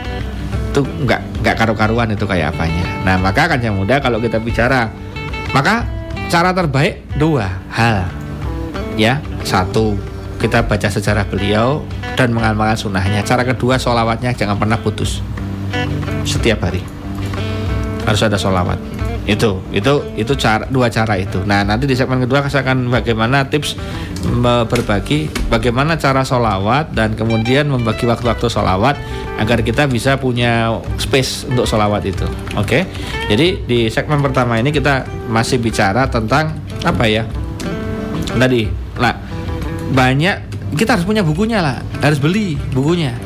[0.75, 2.83] Itu nggak nggak karu-karuan itu kayak apanya.
[3.07, 4.91] Nah maka kan yang muda kalau kita bicara,
[5.55, 5.87] maka
[6.27, 8.11] cara terbaik dua hal.
[8.99, 9.95] Ya satu
[10.43, 11.87] kita baca sejarah beliau
[12.19, 13.23] dan mengamalkan sunnahnya.
[13.23, 15.23] Cara kedua solawatnya jangan pernah putus
[16.25, 16.83] setiap hari.
[18.05, 18.77] Harus ada sholawat.
[19.25, 21.41] Itu itu itu cara dua cara itu.
[21.49, 23.73] Nah nanti di segmen kedua saya akan bagaimana tips
[24.45, 29.01] berbagi bagaimana cara sholawat dan kemudian membagi waktu-waktu sholawat
[29.41, 32.29] agar kita bisa punya space untuk sholawat itu.
[32.61, 32.85] Oke?
[33.33, 37.25] Jadi di segmen pertama ini kita masih bicara tentang apa ya
[38.37, 38.69] tadi
[39.01, 39.17] lah
[39.97, 41.81] banyak kita harus punya bukunya lah.
[42.05, 43.17] Harus beli bukunya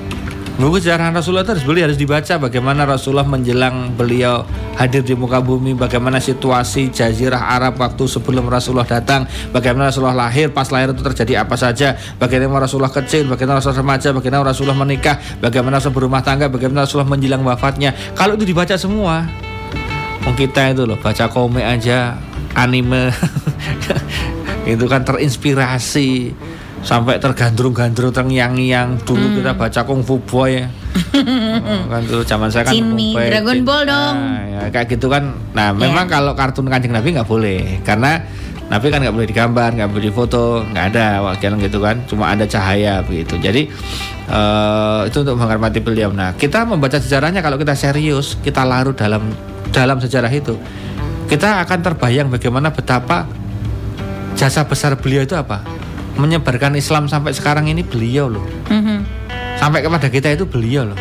[0.58, 4.42] Buku sejarah Rasulullah itu harus beli, harus dibaca bagaimana Rasulullah menjelang beliau
[4.74, 9.22] hadir di muka bumi, bagaimana situasi jazirah Arab waktu sebelum Rasulullah datang,
[9.54, 14.08] bagaimana Rasulullah lahir, pas lahir itu terjadi apa saja, bagaimana Rasulullah kecil, bagaimana Rasulullah remaja,
[14.10, 17.94] bagaimana Rasulullah menikah, bagaimana Rasulullah berumah tangga, bagaimana Rasulullah menjelang wafatnya.
[18.18, 19.30] Kalau itu dibaca semua,
[20.34, 22.18] kita itu loh baca komik aja
[22.54, 23.10] anime
[24.72, 26.34] itu kan terinspirasi
[26.80, 29.02] sampai tergandrung-gandrung terngiang-ngiang.
[29.02, 29.36] Dulu Hmm.
[29.40, 30.64] kita baca kungfu boy.
[30.64, 30.66] Ya.
[31.68, 34.16] Oh, kan dulu zaman saya kan Kung Fu Boy, Dragon Ball dong.
[34.18, 35.34] Nah, ya, kayak gitu kan.
[35.52, 36.14] Nah memang Iya.
[36.20, 37.82] kalau kartun kancing nabi nggak boleh.
[37.82, 38.22] Karena
[38.68, 42.02] nabi kan nggak boleh digambar nggak boleh difoto nggak ada wakil gitu kan.
[42.06, 43.34] Cuma ada cahaya begitu.
[43.38, 43.66] Jadi
[44.28, 46.12] eh, itu untuk menghormati beliau.
[46.12, 47.40] Nah kita membaca sejarahnya.
[47.40, 49.32] Kalau kita serius kita larut dalam
[49.70, 50.54] dalam sejarah itu
[51.26, 53.28] kita akan terbayang bagaimana betapa
[54.34, 55.60] jasa besar beliau itu apa
[56.18, 58.98] menyebarkan Islam sampai sekarang ini beliau loh Mhm.
[59.56, 60.98] sampai kepada kita itu beliau loh.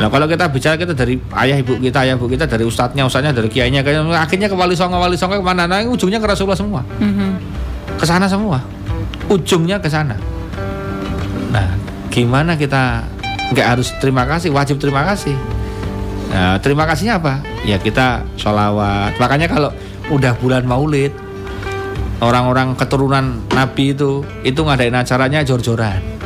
[0.00, 3.36] Nah kalau kita bicara kita dari ayah ibu kita, ayah ibu kita dari ustadznya, ustadznya
[3.36, 3.84] dari kiainya,
[4.16, 5.68] akhirnya ke wali songo, wali songo ke mana?
[5.68, 7.36] Nah ujungnya ke Rasulullah semua, Mhm.
[8.00, 8.64] ke sana semua,
[9.28, 10.16] ujungnya ke sana.
[11.52, 11.68] Nah
[12.08, 13.04] gimana kita
[13.52, 15.36] nggak harus terima kasih, wajib terima kasih.
[16.32, 17.44] Nah terima kasihnya apa?
[17.68, 19.20] Ya kita sholawat.
[19.20, 19.68] Makanya kalau
[20.08, 21.12] udah bulan Maulid,
[22.20, 26.20] orang-orang keturunan Nabi itu itu ngadain acaranya jor-joran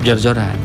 [0.00, 0.56] jor-joran.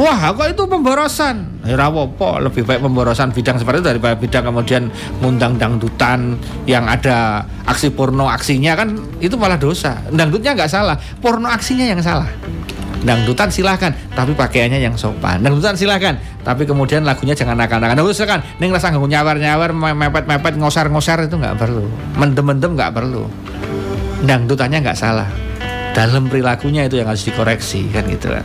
[0.00, 1.60] Wah, kok itu pemborosan?
[1.60, 4.88] Ya apa-apa, lebih baik pemborosan bidang seperti itu daripada bidang kemudian
[5.20, 10.00] ngundang dangdutan yang ada aksi porno aksinya kan itu malah dosa.
[10.08, 12.32] Dangdutnya nggak salah, porno aksinya yang salah.
[13.00, 15.40] Dangdutan silahkan, tapi pakaiannya yang sopan.
[15.40, 17.96] Dangdutan silahkan, tapi kemudian lagunya jangan nakal-nakal.
[17.96, 21.88] Dangdut silakan, neng rasa nggak nyawer-nyawer, mepet-mepet, ngosar-ngosar itu nggak perlu.
[22.20, 23.24] Mendem-mendem nggak perlu.
[24.20, 25.28] Dangdutannya nggak salah.
[25.96, 28.44] Dalam perilakunya itu yang harus dikoreksi kan gitu kan.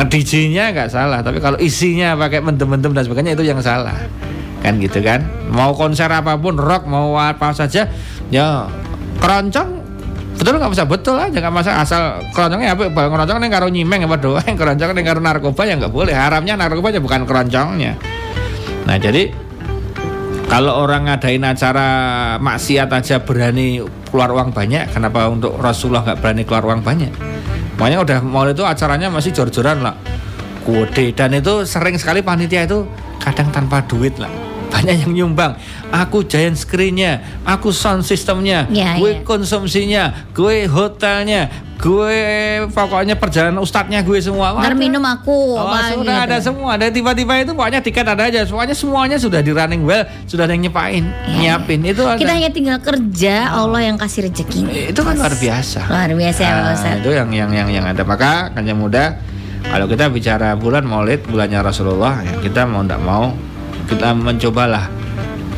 [0.00, 4.00] Ngedijinya nggak salah, tapi kalau isinya pakai mendem-mendem dan sebagainya itu yang salah.
[4.64, 5.28] Kan gitu kan.
[5.52, 7.84] Mau konser apa pun, rock mau apa saja,
[8.32, 8.64] ya
[9.20, 9.77] keroncong
[10.38, 10.84] betul nggak bisa.
[10.86, 11.78] Betul aja nggak masalah.
[11.82, 15.74] Asal keroncongnya apa bal keroncong yang karo nyimeng apa doang keroncong yang karo narkoba ya
[15.76, 16.14] nggak boleh.
[16.14, 17.98] Haramnya narkoba ya bukan keroncongnya.
[18.86, 19.28] Nah jadi
[20.48, 21.88] kalau orang ngadain acara
[22.40, 27.12] maksiat aja berani keluar uang banyak kenapa untuk Rasulullah nggak berani keluar uang banyak?
[27.76, 29.94] Makanya udah mau itu acaranya masih jor-joran lah.
[30.64, 32.84] Kode dan itu sering sekali panitia itu
[33.20, 35.56] kadang tanpa duit lah banyak yang nyumbang
[35.88, 39.24] aku giant screennya aku sound systemnya Ya, gue ya.
[39.24, 42.18] konsumsinya gue hotelnya gue
[42.68, 46.26] pokoknya perjalanan ustadznya gue semua Ntar minum aku Oh, sudah gitu.
[46.26, 46.74] ada semua.
[46.74, 48.42] Dan tiba-tiba itu pokoknya tiket ada aja.
[48.42, 51.86] Semuanya semuanya sudah di running well, sudah ada yang nyepain, Ya, nyiapin.
[51.86, 52.18] Itu ada.
[52.18, 54.74] Kita hanya tinggal kerja, Allah yang kasih rezekinya.
[54.74, 55.80] itu kan luar biasa.
[55.86, 56.98] Luar biasa ya Pak Nah, Ustadz.
[56.98, 58.02] itu yang yang yang yang ada.
[58.02, 59.04] Maka kanya muda
[59.64, 63.30] kalau kita bicara bulan Maulid, bulannya Rasulullah, ya kita mau tidak mau
[63.88, 64.86] kita mencobalah.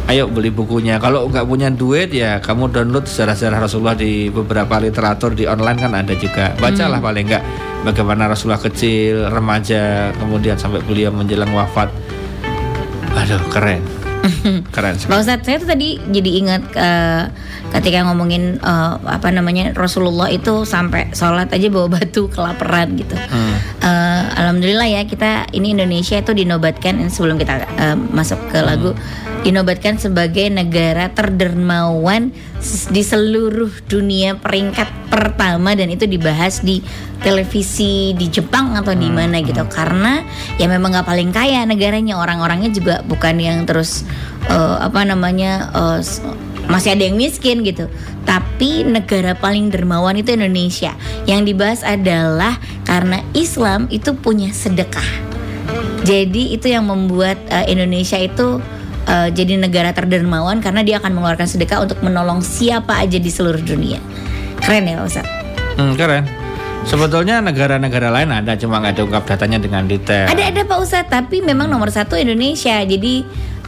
[0.06, 0.98] Ayo beli bukunya.
[0.98, 5.92] Kalau nggak punya duit ya kamu download sejarah-sejarah Rasulullah di beberapa literatur di online kan
[5.94, 6.50] ada juga.
[6.58, 7.06] Bacalah Hmm.
[7.10, 7.44] paling nggak
[7.86, 11.94] bagaimana Rasulullah kecil, remaja, kemudian sampai beliau menjelang wafat.
[13.14, 13.82] Aduh keren,
[14.74, 14.94] keren.
[14.96, 15.10] sekali.
[15.10, 17.24] Pak Ustadz, saya tuh tadi jadi ingat eh,
[17.76, 23.16] ketika ngomongin eh, apa namanya Rasulullah itu sampai sholat aja bawa batu kelaparan gitu.
[23.16, 23.56] Hmm.
[23.80, 28.92] Eh, Alhamdulillah ya kita ini Indonesia itu dinobatkan sebelum kita eh, masuk ke lagu
[29.40, 32.28] dinobatkan sebagai negara terdermawan
[32.92, 36.84] di seluruh dunia peringkat pertama dan itu dibahas di
[37.24, 40.24] televisi di Jepang atau di mana gitu karena
[40.60, 44.04] ya memang nggak paling kaya negaranya orang-orangnya juga bukan yang terus
[44.48, 46.20] eh, apa namanya s-
[46.70, 47.90] masih ada yang miskin gitu.
[48.22, 50.94] Tapi negara paling dermawan itu Indonesia.
[51.26, 55.04] Yang dibahas adalah karena Islam itu punya sedekah.
[56.06, 58.62] Jadi itu yang membuat eh, Indonesia itu
[59.10, 63.60] eh, jadi negara terdermawan karena dia akan mengeluarkan sedekah untuk menolong siapa aja di seluruh
[63.60, 63.98] dunia.
[64.62, 65.26] Keren ya Ustaz?
[65.74, 66.24] Hmm, keren.
[66.80, 70.32] Sebetulnya negara-negara lain ada, cuma nggak diungkap datanya dengan detail.
[70.32, 72.80] Ada ada Pak Ustadz, tapi memang nomor satu Indonesia.
[72.80, 73.20] Jadi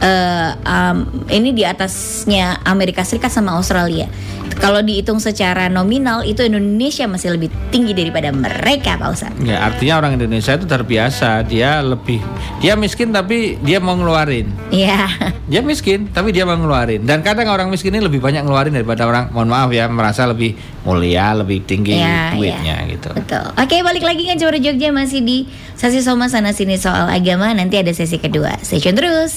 [0.03, 4.11] eh, um, ini di atasnya Amerika Serikat sama Australia.
[4.53, 9.41] Kalau dihitung secara nominal itu Indonesia masih lebih tinggi daripada mereka Pak Ustadz.
[9.41, 12.21] Ya, artinya orang Indonesia itu terbiasa, dia lebih
[12.61, 14.47] dia miskin tapi dia mau ngeluarin.
[14.69, 15.33] Iya.
[15.43, 17.03] Dia miskin tapi dia mau ngeluarin.
[17.03, 20.55] Dan kadang orang miskin ini lebih banyak ngeluarin daripada orang mohon maaf ya merasa lebih
[20.87, 22.91] mulia, lebih tinggi Iya, duitnya iya.
[22.93, 23.09] gitu.
[23.11, 23.45] Betul.
[23.57, 27.51] Oke, balik lagi kan Jogja Jogja masih di sesi Soma sana sini soal agama.
[27.51, 28.55] Nanti ada sesi kedua.
[28.63, 29.35] Stay tune terus.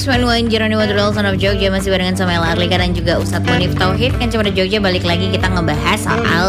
[0.00, 3.76] 101 Jeroni Wadrul Son of Jogja Masih barengan sama El Arlika dan juga Ustadz Munif
[3.76, 4.16] Tauhid.
[4.16, 6.48] Kan cuma Jogja balik lagi kita ngebahas soal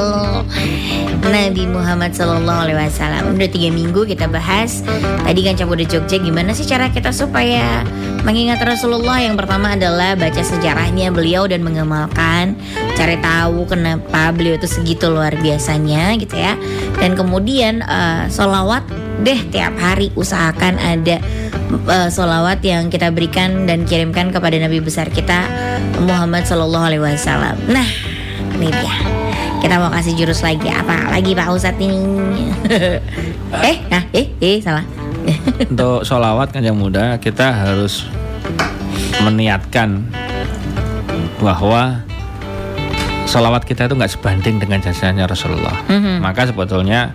[1.28, 3.36] Nabi Muhammad Sallallahu Alaihi Wasallam.
[3.36, 4.88] Udah tiga minggu kita bahas.
[5.28, 7.84] Tadi kan campur Jogja gimana sih cara kita supaya
[8.22, 9.18] Mengingat Rasulullah?
[9.18, 12.54] Yang pertama adalah baca sejarahnya beliau dan mengamalkan
[12.94, 16.54] Cari tahu kenapa beliau itu segitu luar biasanya gitu ya.
[17.02, 18.86] Dan kemudian eh, uh, solawat
[19.22, 21.22] deh tiap hari usahakan ada
[21.88, 25.46] uh, solawat yang kita berikan dan kirimkan kepada Nabi besar kita
[26.02, 27.56] Muhammad Shallallahu Alaihi Wasallam.
[27.70, 27.88] Nah,
[28.58, 28.96] ini dia.
[29.62, 32.02] Kita mau kasih jurus lagi apa lagi Pak Ustadz ini?
[33.70, 34.82] eh, nah, eh, eh, salah.
[35.70, 38.10] Untuk sholawat kan yang muda kita harus
[39.22, 40.02] meniatkan
[41.38, 42.02] bahwa
[43.30, 45.78] sholawat kita itu nggak sebanding dengan jasanya Rasulullah.
[45.86, 46.26] Mhm.
[46.26, 47.14] Maka sebetulnya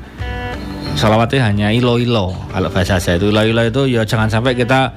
[0.97, 2.33] sholawat itu hanya ilo-ilo.
[2.51, 4.97] Kalau bahasa saya itu ilo-ilo itu ya jangan sampai kita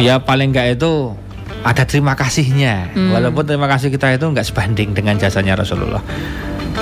[0.00, 1.12] ya paling nggak itu
[1.64, 2.90] ada terima kasihnya.
[2.96, 3.12] Hmm.
[3.12, 6.00] Walaupun terima kasih kita itu nggak sebanding dengan jasanya Rasulullah.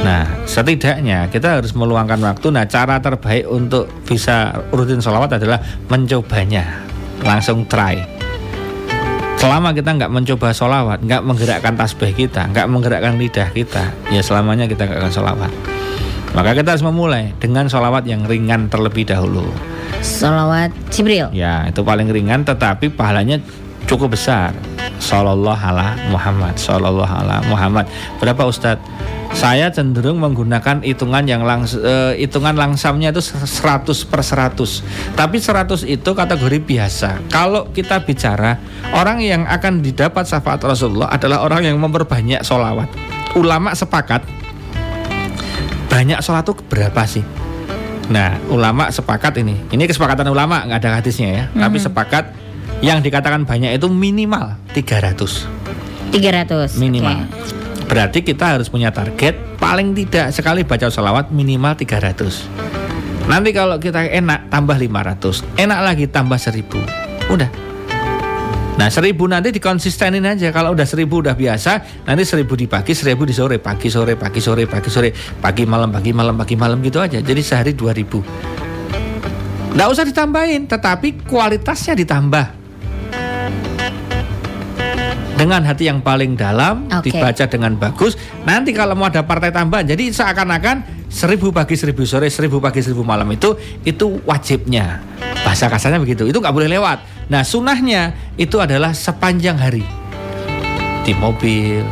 [0.01, 2.49] Nah, setidaknya kita harus meluangkan waktu.
[2.49, 5.61] Nah, cara terbaik untuk bisa rutin sholawat adalah
[5.93, 6.81] mencobanya,
[7.21, 8.01] langsung try.
[9.37, 14.65] Selama kita nggak mencoba sholawat, nggak menggerakkan tasbih kita, nggak menggerakkan lidah kita, ya selamanya
[14.65, 15.72] kita nggak akan sholawat.
[16.33, 19.45] Maka kita harus memulai dengan sholawat yang ringan terlebih dahulu.
[20.01, 21.29] Solawat Jibril.
[21.37, 23.37] Ya, itu paling ringan tetapi pahalanya
[23.85, 24.57] cukup besar.
[24.97, 27.85] Sallallahu ala Muhammad, sallallahu ala Muhammad.
[28.17, 28.81] Berapa Ustadz?
[29.33, 35.17] Saya cenderung menggunakan hitungan yang langs eh, hitungan langsamnya itu 100 per 100.
[35.17, 37.33] Tapi 100 itu kategori biasa.
[37.33, 38.61] Kalau kita bicara
[38.93, 42.93] orang yang akan didapat syafaat Rasulullah adalah orang yang memperbanyak sholawat.
[43.33, 44.42] Ulama sepakat
[45.93, 47.21] banyak sholat itu berapa sih?
[48.09, 49.69] Nah, ulama sepakat ini.
[49.69, 51.45] Ini kesepakatan ulama, nggak ada hadisnya ya.
[51.53, 52.33] Tapi sepakat
[52.81, 55.45] yang dikatakan banyak itu minimal 300
[56.13, 56.81] 300.
[56.81, 57.29] minimal.
[57.29, 57.87] Oke.
[57.87, 63.29] Berarti kita harus punya target paling tidak sekali baca sholawat minimal 300.
[63.29, 66.83] Nanti kalau kita enak tambah 500, enak lagi tambah 1000.
[67.31, 67.72] Udah.
[68.73, 70.49] Nah seribu nanti dikonsistenin aja.
[70.49, 74.41] Kalau udah seribu udah biasa Nanti seribu di pagi, seribu di sore Pagi, sore, pagi,
[74.41, 77.21] sore, pagi, sore Pagi, malam, pagi, malam, pagi, malam gitu aja.
[77.21, 78.25] Jadi sehari dua ribu.
[79.77, 82.47] Nggak usah ditambahin Tetapi kualitasnya ditambah.
[85.37, 87.13] Dengan hati yang paling dalam Oke.
[87.13, 88.17] Dibaca dengan bagus.
[88.49, 93.05] Nanti kalau mau ada partai tambahan Jadi seakan-akan seribu pagi, seribu sore Seribu pagi, seribu
[93.05, 95.03] malam itu Itu wajibnya
[95.53, 96.25] Bahasa kasarnya begitu.
[96.25, 97.29] Itu nggak boleh lewat.
[97.29, 99.85] Nah, sunahnya itu adalah sepanjang hari.
[101.05, 101.85] Di mobil,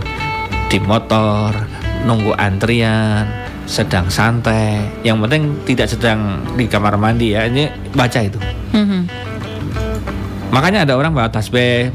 [0.73, 1.53] di motor,
[2.09, 3.29] nunggu antrian,
[3.69, 4.81] sedang santai.
[5.05, 7.53] Yang penting tidak sedang di kamar mandi ya.
[7.53, 8.41] Ini baca itu.
[8.73, 9.01] Mhm.
[10.51, 11.95] Makanya ada orang bawa tasbih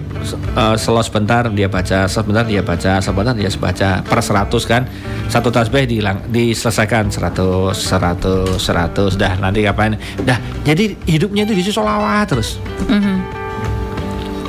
[0.56, 4.88] uh, slow sebentar dia baca, sebentar dia baca, sebentar dia baca per 100 kan.
[5.28, 10.00] Satu tasbih dihilang, diselesaikan 100, 100, 100 dah nanti kapan.
[10.24, 10.40] Dah.
[10.64, 12.56] Jadi hidupnya itu diisi sholawat terus.
[12.88, 13.16] Mhm.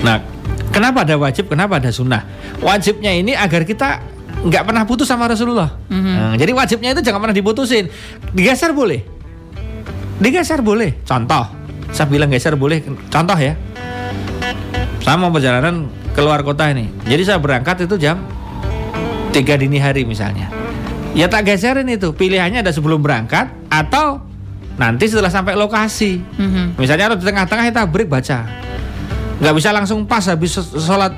[0.07, 0.23] Nah,
[0.71, 2.23] kenapa ada wajib, kenapa ada sunnah?
[2.63, 3.99] Wajibnya ini agar kita
[4.47, 5.75] nggak pernah putus sama Rasulullah.
[5.91, 7.91] Nah, jadi wajibnya itu jangan pernah diputusin.
[8.31, 9.03] Digeser boleh.
[10.23, 11.03] Digeser boleh.
[11.03, 11.51] Contoh,
[11.91, 12.87] saya bilang geser boleh.
[13.11, 13.66] Contoh ya.
[15.07, 15.87] Saya mau perjalanan
[16.19, 16.91] keluar kota ini.
[17.07, 18.27] Jadi saya berangkat itu jam
[19.31, 20.51] 3 dini hari misalnya.
[21.15, 22.11] Ya tak geserin itu.
[22.11, 24.19] Pilihannya ada sebelum berangkat atau
[24.75, 26.19] nanti setelah sampai lokasi.
[26.19, 26.75] Mhm.
[26.75, 28.51] Misalnya harus di tengah-tengah kita break baca.
[29.39, 31.15] Nggak bisa langsung pas habis sh- sholat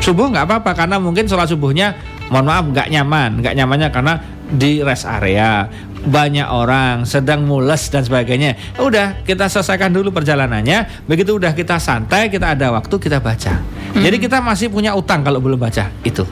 [0.00, 1.92] subuh nggak apa-apa karena mungkin sholat subuhnya
[2.32, 4.14] mohon maaf nggak nyaman, nggak nyamannya karena
[4.48, 5.68] di rest area
[6.06, 8.56] banyak orang sedang mules dan sebagainya.
[8.80, 11.04] Udah kita selesaikan dulu perjalanannya.
[11.04, 13.60] Begitu udah kita santai, kita ada waktu kita baca.
[13.90, 16.24] Jadi kita masih punya utang kalau belum baca itu.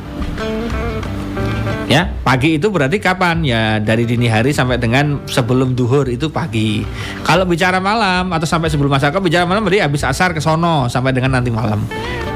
[1.88, 3.40] Ya, pagi itu berarti kapan?
[3.48, 6.84] Ya dari dini hari sampai dengan sebelum duhur itu pagi.
[7.24, 11.16] Kalau bicara malam atau sampai sebelum masyarakat bicara malam berarti habis asar ke sono sampai
[11.16, 11.80] dengan nanti malam.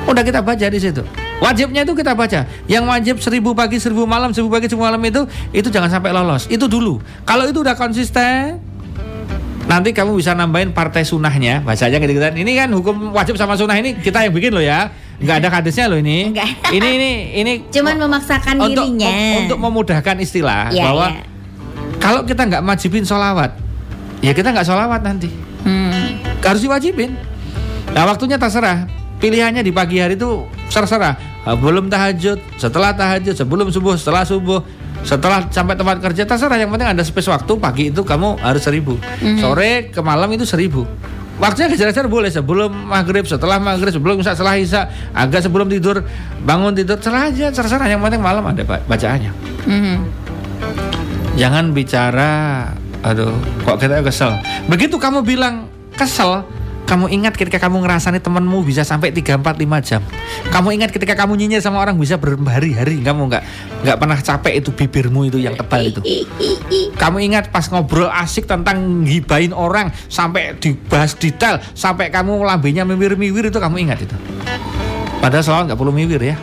[0.09, 1.05] Udah kita baca di situ.
[1.45, 2.49] Wajibnya itu kita baca.
[2.65, 6.49] Yang wajib seribu pagi, seribu malam, seribu pagi, seribu malam itu itu jangan sampai lolos.
[6.49, 7.05] Itu dulu.
[7.29, 8.57] Kalau itu udah konsisten,
[9.69, 11.61] nanti kamu bisa nambahin partai sunahnya.
[11.61, 12.33] Bahasanya gitu kan.
[12.33, 14.89] Ini kan hukum wajib sama sunah ini kita yang bikin loh ya.
[15.23, 16.31] Nggak ada hadisnya loh ini.
[16.31, 16.49] Nggak.
[16.69, 19.11] Ini ini ini Cuman memaksakan untuk dirinya.
[19.39, 21.23] untuk memudahkan istilah Iya, bahwa iya.
[21.97, 23.55] kalau kita nggak majibin sholawat
[24.19, 25.31] ya kita nggak sholawat nanti
[25.63, 26.19] Hmm.
[26.41, 27.15] harus diwajibin
[27.91, 33.67] nah waktunya terserah pilihannya di pagi hari itu terserah Ah, belum tahajud setelah tahajud sebelum
[33.69, 34.63] subuh setelah subuh
[35.03, 38.95] setelah sampai tempat kerja terserah yang penting ada space waktu pagi itu kamu harus seribu
[39.37, 40.87] sore ke malam itu seribu
[41.43, 46.07] Waktunya geser-geser boleh sebelum maghrib, setelah maghrib, sebelum isya, setelah isya, agak sebelum tidur,
[46.47, 47.91] bangun tidur, terserah aja, terserah.
[47.91, 49.35] Yang penting malam ada ba- bacaannya.
[49.67, 49.97] Mhm.
[51.35, 52.31] Jangan bicara,
[53.03, 53.35] aduh,
[53.67, 54.39] kok kita kesel.
[54.71, 55.67] Begitu kamu bilang
[55.99, 56.47] kesel,
[56.93, 60.05] kamu ingat ketika kamu ngerasani temanmu bisa sampai 3, 4, 5 jam.
[60.53, 63.43] Kamu ingat ketika kamu nyinyir sama orang bisa berhari-hari, kamu nggak
[63.81, 66.05] nggak pernah capek itu bibirmu itu yang tebal itu.
[67.01, 73.49] Kamu ingat pas ngobrol asik tentang gibain orang sampai dibahas detail, sampai kamu lambenya miwir-miwir
[73.49, 74.17] itu kamu ingat itu.
[75.25, 76.37] Padahal soal nggak perlu miwir ya.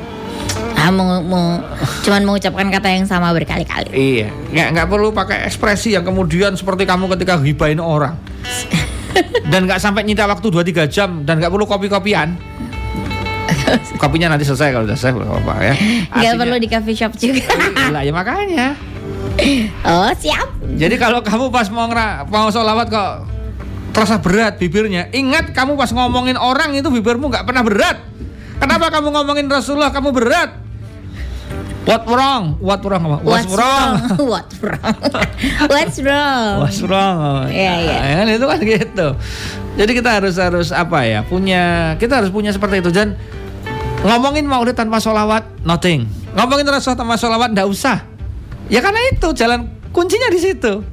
[0.79, 1.61] Ah, mau, mau,
[2.01, 3.93] cuman mengucapkan kata yang sama berkali-kali.
[3.93, 8.17] Iya, nggak nggak perlu pakai ekspresi yang kemudian seperti kamu ketika gibain orang.
[9.51, 12.35] Dan nggak sampai nyita waktu 2-3 jam dan nggak perlu kopi-kopian.
[14.01, 15.73] Kopinya nanti selesai kalau udah selesai apa-apa ya.
[16.13, 17.45] Nggak perlu di coffee shop juga.
[17.93, 18.77] Lah ya makanya.
[19.87, 20.47] oh, siap.
[20.77, 23.11] Jadi kalau kamu pas mau ngera, mau sholawat kok
[23.89, 27.97] terasa berat bibirnya, ingat kamu pas ngomongin orang itu bibirmu nggak pernah berat.
[28.59, 30.68] Kenapa kamu ngomongin Rasulullah kamu berat?
[31.87, 32.59] What wrong?
[32.59, 33.03] What wrong?
[33.07, 33.17] apa?
[33.23, 33.91] What's, wrong?
[34.31, 34.95] What's wrong?
[35.71, 36.55] What's wrong?
[36.65, 37.47] What's wrong?
[37.55, 37.97] Iya, iya.
[38.03, 39.07] Ya kan itu kan gitu.
[39.79, 41.23] Jadi kita harus harus apa ya?
[41.23, 43.15] Punya kita harus punya seperti itu dan
[44.03, 46.03] ngomongin maulid tanpa sholawat nothing.
[46.35, 48.03] Ngomongin rasul tanpa sholawat ndak usah.
[48.67, 50.83] Ya karena itu jalan kuncinya di situ.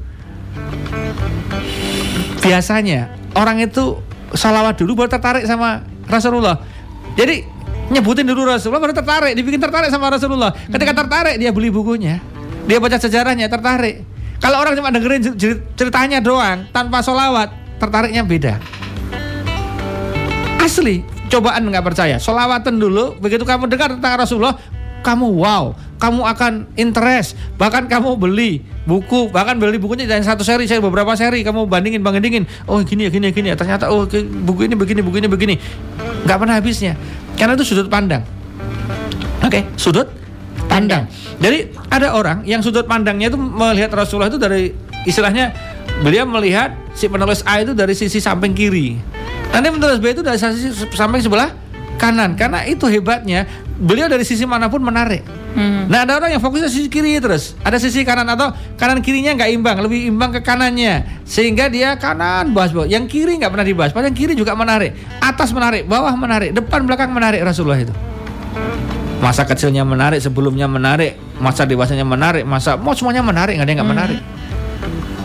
[2.40, 3.98] Biasanya orang itu
[4.32, 6.62] sholawat dulu baru tertarik sama Rasulullah.
[7.18, 7.55] Jadi
[7.90, 10.50] nyebutin dulu Rasulullah baru tertarik, dibikin tertarik sama Rasulullah.
[10.52, 12.18] Ketika tertarik dia beli bukunya,
[12.66, 14.02] dia baca sejarahnya tertarik.
[14.42, 17.48] Kalau orang cuma dengerin cer- ceritanya doang tanpa sholawat,
[17.80, 18.54] tertariknya beda.
[20.60, 22.18] Asli, cobaan nggak percaya.
[22.18, 24.58] Sholawatan dulu, begitu kamu dengar tentang Rasulullah,
[25.06, 30.66] kamu wow, kamu akan interest, bahkan kamu beli buku, bahkan beli bukunya dari satu seri,
[30.66, 34.10] saya beberapa seri, kamu bandingin, bandingin, oh gini ya, gini ya, gini ya, ternyata oh
[34.42, 35.54] buku ini begini, buku ini begini,
[36.26, 36.98] nggak pernah habisnya,
[37.36, 38.24] karena itu sudut pandang.
[39.44, 40.08] Oke, sudut
[40.66, 41.06] pandang.
[41.38, 44.72] Jadi ada orang yang sudut pandangnya itu melihat Rasulullah itu dari
[45.06, 45.52] istilahnya
[46.02, 48.98] beliau melihat si penulis A itu dari sisi samping kiri.
[49.52, 51.52] Nanti penulis B itu dari sisi samping sebelah
[52.00, 52.34] kanan.
[52.34, 53.46] Karena itu hebatnya
[53.78, 55.22] beliau dari sisi mana pun menarik.
[55.56, 55.88] Hmm.
[55.88, 57.56] Nah ada orang yang fokusnya sisi kiri terus.
[57.64, 61.24] Ada sisi kanan atau kanan kirinya nggak imbang Lebih imbang ke kanannya.
[61.24, 62.84] Sehingga dia kanan bahas bawah.
[62.84, 64.92] Yang kiri nggak pernah dibahas Padahal yang kiri juga menarik.
[65.24, 67.94] Atas menarik, bawah menarik Depan belakang menarik Rasulullah itu.
[69.16, 73.80] Masa kecilnya menarik, sebelumnya menarik Masa dewasanya menarik Masa mau semuanya menarik nggak ada yang
[73.80, 74.20] nggak menarik.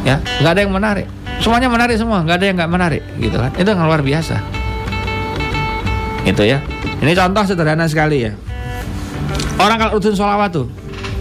[0.02, 1.06] Ya nggak ada yang menarik.
[1.44, 3.52] Semuanya menarik semua nggak ada yang nggak menarik gitu kan.
[3.60, 4.40] Itu yang luar biasa.
[6.24, 6.64] Itu ya.
[7.04, 8.32] Ini contoh sederhana sekali ya
[9.62, 10.66] orang kalau rutin sholawat tuh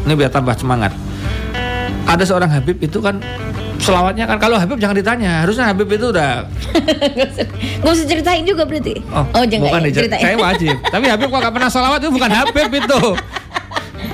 [0.04, 0.92] ini biar tambah semangat.
[2.08, 3.20] Ada seorang Habib itu kan
[3.80, 6.44] selawatnya kan kalau Habib jangan ditanya harusnya Habib itu udah
[7.80, 9.00] Gak usah ceritain juga berarti.
[9.12, 10.22] Oh, jangan bukan ya, ceritain.
[10.24, 10.74] saya wajib.
[10.94, 13.00] Tapi Habib kok gak pernah sholawat itu bukan Habib itu.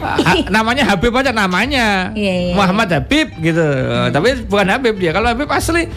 [0.06, 2.14] Ha- namanya Habib aja namanya.
[2.14, 3.64] Iya, iya, Muhammad Habib gitu.
[4.12, 5.10] Tapi bukan Habib dia.
[5.10, 5.88] Kalau Habib asli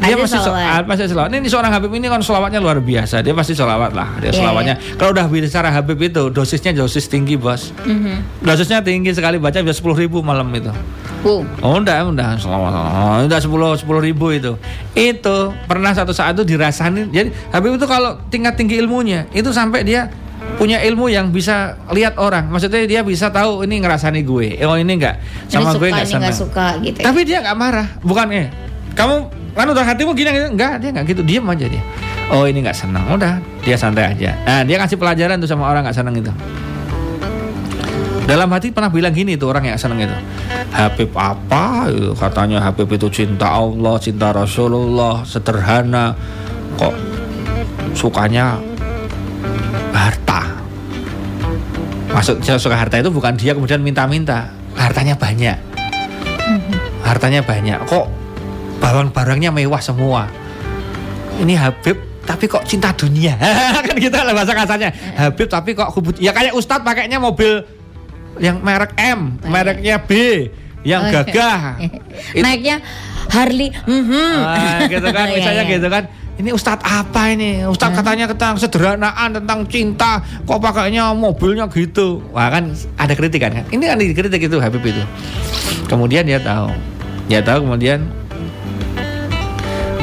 [0.00, 0.72] dia pasti so- sholawat.
[0.72, 1.30] ah, pasti sholawat.
[1.34, 3.20] Ini seorang Habib ini kan sholawatnya luar biasa.
[3.20, 4.08] Dia pasti sholawat lah.
[4.22, 4.74] Dia Iya, sholawatnya.
[4.96, 7.74] Kalau udah bicara Habib itu dosisnya dosis tinggi bos.
[7.84, 8.42] Mhm.
[8.42, 10.72] Dosisnya tinggi sekali baca bisa sepuluh ribu malam itu.
[11.22, 11.46] Wow.
[11.62, 14.58] Oh udah, udah, sholawat, oh, udah sepuluh sepuluh ribu itu.
[14.92, 17.12] Itu pernah satu saat itu dirasain.
[17.12, 20.10] Jadi Habib itu kalau tingkat tinggi ilmunya itu sampai dia
[20.58, 22.50] punya ilmu yang bisa lihat orang.
[22.50, 24.58] Maksudnya dia bisa tahu ini ngerasani gue.
[24.66, 26.98] Oh ini enggak sama ini gue suka, enggak ini nggak suka gitu.
[26.98, 27.04] ya.
[27.06, 28.46] Tapi dia nggak marah, bukan eh.
[28.92, 29.14] Kamu
[29.52, 31.82] kan udah hatimu gini enggak, dia nggak gitu, diam aja dia.
[32.32, 34.32] Oh ini nggak senang, udah dia santai aja.
[34.48, 36.32] Nah dia kasih pelajaran tuh sama orang nggak senang itu.
[38.22, 40.16] Dalam hati pernah bilang gini tuh orang yang seneng itu.
[40.72, 41.90] Habib apa?
[42.16, 46.16] Katanya Habib itu cinta Allah Cinta Rasulullah Sederhana.
[46.78, 46.94] Kok
[47.92, 48.56] sukanya
[49.92, 50.48] Harta?
[52.12, 54.48] Maksudnya suka harta itu bukan dia kemudian minta-minta.
[54.78, 55.56] Hartanya banyak.
[57.04, 57.84] Hartanya banyak.
[57.84, 58.21] Kok
[58.82, 60.26] barang-barangnya mewah semua.
[61.38, 61.94] Ini Habib
[62.26, 63.38] tapi kok cinta dunia?
[63.86, 64.90] Kan gitu lah bahasa kasarnya.
[65.14, 67.62] Habib tapi kok hubut ya kayak Ustadz pakainya mobil
[68.42, 70.10] yang merek M mereknya B
[70.82, 71.22] yang Oh, iya.
[71.22, 71.60] gagah.
[72.42, 72.76] Naiknya
[73.30, 73.70] Harley.
[73.86, 74.34] Mhm.
[74.42, 75.74] Ah, gitu kan Iya, misalnya iya.
[75.78, 76.04] gitu kan.
[76.32, 77.62] Ini Ustadz apa ini?
[77.62, 82.18] Ustadz katanya tentang sederhanaan tentang cinta kok pakainya mobilnya gitu.
[82.34, 83.64] Wah kan ada kritikan kan?
[83.70, 85.04] Ini kan dikritik itu Habib itu.
[85.86, 86.72] Kemudian dia tahu.
[87.30, 88.02] Dia tahu kemudian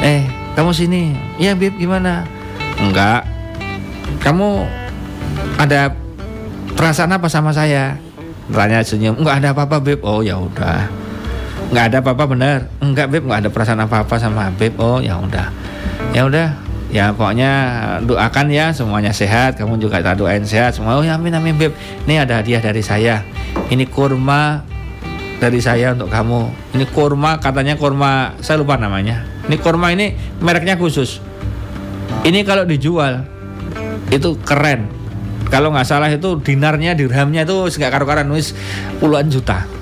[0.00, 0.24] eh
[0.56, 1.14] kamu sini.
[1.38, 2.26] Ya Bib gimana?
[2.80, 3.24] Enggak.
[4.20, 4.66] Kamu
[5.56, 5.94] ada
[6.74, 7.96] perasaan apa sama saya?
[8.50, 9.16] Tanya senyum.
[9.20, 10.02] Enggak ada apa-apa Bib.
[10.02, 10.90] Oh ya udah.
[11.70, 12.58] Nggak ada apa-apa bener.
[12.82, 15.54] Enggak beb nggak ada perasaan apa-apa sama beb oh ya udah.
[16.10, 16.48] Ya udah.
[16.90, 17.52] Ya pokoknya
[18.02, 19.54] doakan ya semuanya sehat.
[19.54, 20.98] Kamu juga tak doain sehat semua.
[20.98, 21.70] Oh ya amin amin beb
[22.10, 23.22] ini ada hadiah dari saya.
[23.70, 24.66] Ini kurma
[25.38, 26.74] dari saya untuk kamu.
[26.74, 30.12] Ini kurma katanya kurma saya lupa namanya ini kurma ini
[30.42, 31.22] mereknya khusus
[32.26, 33.24] ini kalau dijual
[34.10, 34.90] itu keren
[35.48, 38.52] kalau nggak salah itu dinarnya dirhamnya itu nggak karu-karuan wis
[38.98, 39.80] puluhan juta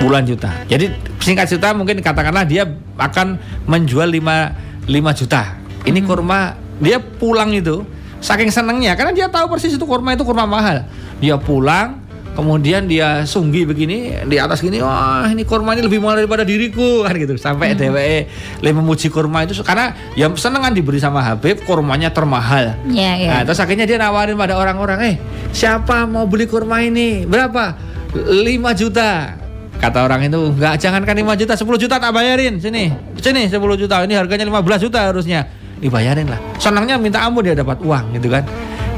[0.00, 0.50] puluhan juta.
[0.66, 0.88] Jadi
[1.20, 2.64] singkat cerita mungkin katakanlah dia
[2.96, 3.36] akan
[3.68, 5.60] menjual 5 5 juta.
[5.84, 7.84] Ini kurma dia pulang itu
[8.24, 10.88] saking senengnya karena dia tahu persis itu kurma itu kurma mahal.
[11.20, 12.00] Dia pulang
[12.30, 17.02] kemudian dia sunggi begini di atas gini wah ini kurma ini lebih mahal daripada diriku
[17.02, 18.18] kan gitu sampai DWE
[18.62, 23.30] le memuji kurma itu karena ya seneng kan diberi sama Habib kurmanya termahal Iya, iya.
[23.30, 25.16] Nah, terus akhirnya dia nawarin pada orang-orang, eh
[25.50, 27.24] siapa mau beli kurma ini?
[27.24, 27.76] Berapa?
[28.12, 28.42] 5
[28.74, 29.38] juta.
[29.80, 32.60] Kata orang itu, enggak jangankan 5 juta, 10 juta tak bayarin.
[32.60, 34.04] Sini, sini 10 juta.
[34.04, 35.48] Ini harganya 15 juta harusnya.
[35.80, 36.36] Dibayarin lah.
[36.60, 38.44] Senangnya minta ampun dia dapat uang gitu kan.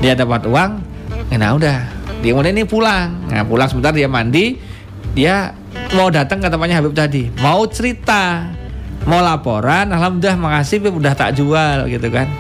[0.03, 0.71] Dia dapat uang,
[1.39, 2.02] nah udah.
[2.23, 3.27] Dia kemudian ini pulang.
[3.27, 4.55] Nah pulang sebentar dia mandi.
[5.13, 5.53] Dia
[5.93, 7.29] mau datang ke tempatnya Habib tadi.
[7.43, 8.47] Mau cerita.
[9.05, 9.91] Mau laporan.
[9.91, 12.31] Alhamdulillah makasih Bib udah tak jual gitu kan.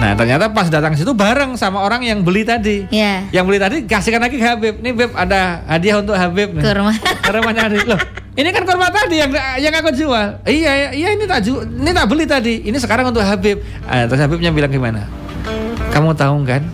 [0.00, 2.88] Nah ternyata pas datang situ bareng sama orang yang beli tadi.
[2.88, 3.28] Iya.
[3.28, 4.80] Yang beli tadi kasihkan lagi ke Habib.
[4.80, 6.56] Nih Beb ada hadiah untuk Habib.
[6.56, 6.64] nih.
[6.64, 6.92] Kurma.
[7.28, 7.84] Kurmanya Habib.
[7.84, 8.00] Loh,
[8.32, 9.28] ini kan kurma tadi yang
[9.60, 10.40] yang aku jual.
[10.48, 12.64] Iya, iya, iya ini tak ju, ini tak beli tadi.
[12.64, 13.60] Ini sekarang untuk Habib.
[13.84, 15.04] Ah, terus Habibnya bilang gimana?
[15.92, 16.64] Kamu tahu kan?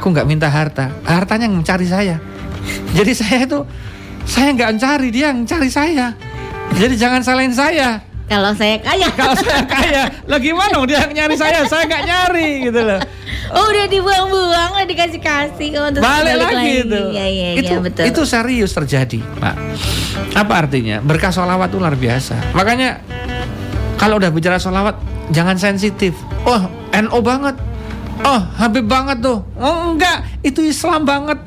[0.00, 0.88] Aku nggak minta harta.
[1.04, 2.16] Hartanya yang mencari saya.
[2.96, 3.68] Jadi saya itu
[4.24, 6.16] saya nggak mencari dia yang mencari saya.
[6.72, 8.00] Jadi jangan salahin saya.
[8.24, 9.12] Kalau saya kaya.
[9.20, 11.68] Kalau saya kaya, lah gimana dong dia nyari saya?
[11.68, 12.96] Saya nggak nyari gitu loh.
[13.52, 17.00] Oh, udah dibuang-buang, udah dikasih-kasih oh, terus balik balik lagi itu.
[17.10, 18.04] Iya, iya, itu, betul.
[18.08, 19.54] itu serius terjadi, Pak.
[20.32, 21.04] Apa artinya?
[21.04, 22.56] Berkah sholawat itu luar biasa.
[22.56, 23.04] Makanya
[24.00, 24.96] kalau udah bicara sholawat,
[25.34, 26.16] jangan sensitif.
[26.48, 27.58] Oh, NO banget.
[28.20, 29.40] Oh, Habib banget tuh.
[29.56, 31.38] Oh, enggak, itu Islam banget.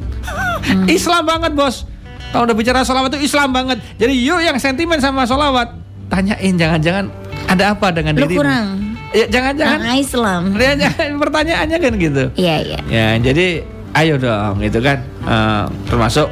[0.64, 0.86] Hmm.
[0.90, 1.86] Islam banget, Bos.
[2.34, 3.78] Kalau udah bicara sholawat itu Islam banget.
[4.02, 5.70] Jadi yuk yang sentimen sama sholawat,
[6.10, 7.14] tanyain jangan-jangan
[7.46, 8.42] ada apa dengan Lu dirimu.
[8.42, 8.68] kurang.
[9.14, 9.80] Ya, jangan-jangan.
[9.86, 10.42] Ah, Islam.
[10.58, 12.24] Ya, jangan pertanyaannya kan gitu.
[12.34, 12.80] Iya, iya.
[12.90, 13.62] Ya, jadi
[13.94, 14.98] ayo dong gitu kan.
[15.30, 16.26] Eh, termasuk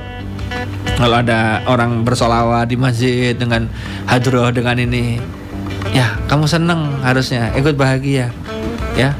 [0.97, 3.69] kalau ada orang bersolawat di masjid dengan
[4.09, 5.21] hadroh dengan ini,
[5.93, 8.33] ya kamu seneng harusnya ikut bahagia,
[8.97, 9.13] ya.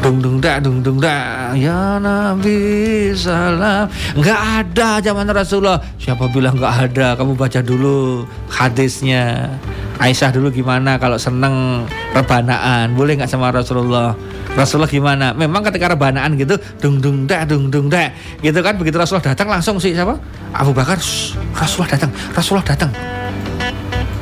[0.00, 3.84] Dung dung dak dung dung dak ya Nabi salam.
[4.16, 5.76] Nggak ada zaman Rasulullah.
[6.00, 7.12] Siapa bilang nggak ada?
[7.20, 9.52] Kamu baca dulu hadisnya.
[10.00, 11.84] Aisyah dulu gimana kalau seneng
[12.16, 12.96] rebanaan?
[12.96, 14.16] Boleh nggak sama Rasulullah?
[14.56, 15.36] Rasulullah gimana?
[15.36, 18.80] Memang ketika rebanaan gitu dung dung dak dung dung dak gitu kan?
[18.80, 20.16] Begitu Rasulullah datang langsung sih siapa?
[20.56, 20.96] Abu Bakar.
[20.96, 22.90] "Shh, Rasulullah datang Rasulullah datang.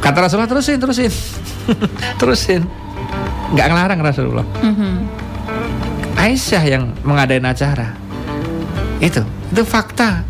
[0.02, 1.10] Kata Rasulullah terusin terusin.
[2.20, 2.62] Terusin.
[3.54, 4.46] Nggak ngelarang Rasulullah.
[4.58, 5.27] Mhm.
[6.18, 7.94] Aisyah yang mengadain acara.
[8.98, 9.22] Itu,
[9.54, 10.26] itu fakta.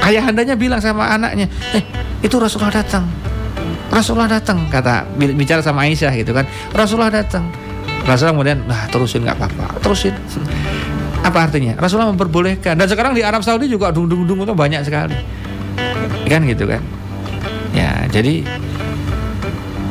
[0.00, 1.84] Ayahandanya bilang sama anaknya, eh
[2.20, 3.04] itu Rasulullah datang.
[3.88, 6.44] Rasulullah datang, kata bi- bicara sama Aisyah gitu kan.
[6.72, 7.48] Rasulullah datang.
[8.04, 10.12] Rasulullah kemudian, nah terusin nggak apa-apa, terusin.
[11.26, 11.74] Apa artinya?
[11.74, 12.78] Rasulullah memperbolehkan.
[12.78, 15.16] Dan sekarang di Arab Saudi juga dung dung dung itu banyak sekali.
[16.28, 16.78] Kan gitu kan.
[17.74, 18.46] Ya, jadi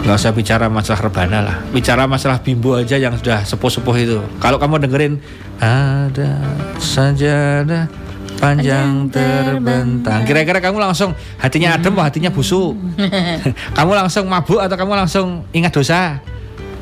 [0.06, 1.58] nggak usah bicara masalah rebana lah.
[1.74, 4.22] Bicara masalah bimbo aja yang sudah sepuh-sepuh itu.
[4.38, 5.18] Kalau kamu dengerin
[5.58, 6.38] ada
[6.78, 7.90] sajadah
[8.38, 10.22] panjang terbentang.
[10.30, 12.78] kira-kira kamu langsung hatinya adem atau hatinya busuk?
[13.80, 16.20] Kamu langsung mabuk atau kamu langsung ingat dosa?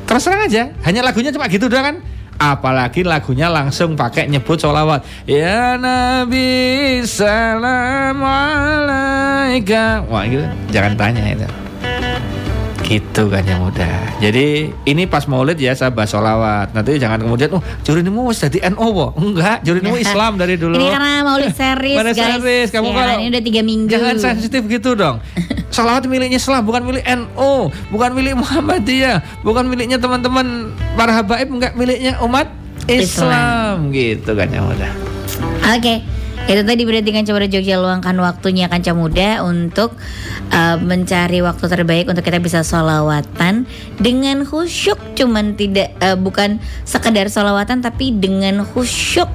[0.04, 0.68] Terus terang aja.
[0.84, 1.96] Hanya lagunya cuma gitu doang kan?
[2.36, 5.06] Apalagi lagunya langsung pakai nyebut sholawat.
[5.24, 10.44] Ya Nabi salam alaika wah gitu.
[10.74, 11.63] Jangan tanya itu
[12.84, 13.88] Gitu kan yang muda.
[14.20, 16.76] Jadi ini pas maulid ya saya bahas sholawat.
[16.76, 19.06] Nanti jangan kemudian oh jurinimu jadi NO wo.
[19.16, 20.76] Enggak, jurinimu Islam dari dulu.
[20.76, 22.12] Ini karena maulid series guys.
[22.14, 23.88] series, kamu Ya, kalau- ini udah tiga minggu.
[23.88, 25.24] Jangan sensitif gitu dong.
[25.72, 31.72] Sholawat miliknya Islam, bukan milik NO, bukan milik Muhammadiyah, bukan miliknya teman-teman para habaib, enggak
[31.74, 32.46] miliknya umat
[32.84, 34.92] Islam, gitu kan yang muda.
[35.72, 36.04] Oke,
[36.44, 39.96] itu tadi berarti Kanca Muda Jogja luangkan waktunya Kanca Muda untuk
[40.52, 43.64] uh, mencari waktu terbaik untuk kita bisa solawatan
[43.96, 49.32] dengan khusyuk, cuman tidak uh, bukan sekedar solawatan tapi dengan khusyuk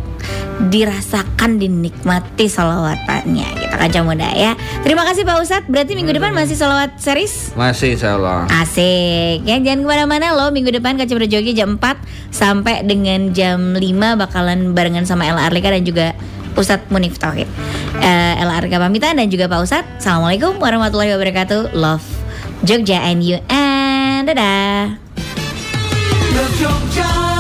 [0.70, 4.53] dirasakan dinikmati solawatannya gitu Kanca Muda ya.
[4.86, 5.70] Terima kasih Pak Ustadz.
[5.72, 7.55] Berarti minggu depan masih solawat series?
[7.55, 8.51] Masih insyaallah.
[8.51, 13.74] Asik ya jangan ke mana-mana loh minggu depan Kaca Jogja jam 4 sampai dengan jam
[13.74, 13.82] 5
[14.20, 16.12] bakalan barengan sama Ella Arlika dan juga
[16.58, 17.50] Ustadz Munif Tauhid.
[18.00, 19.89] Eh, Ella Arlika pamitan dan juga Pak Ustadz.
[20.02, 21.76] Assalamualaikum warahmatullahi wabarakatuh.
[21.78, 22.06] Love
[22.66, 24.97] Jogja and you and dadah.
[26.36, 27.39] Love Jogja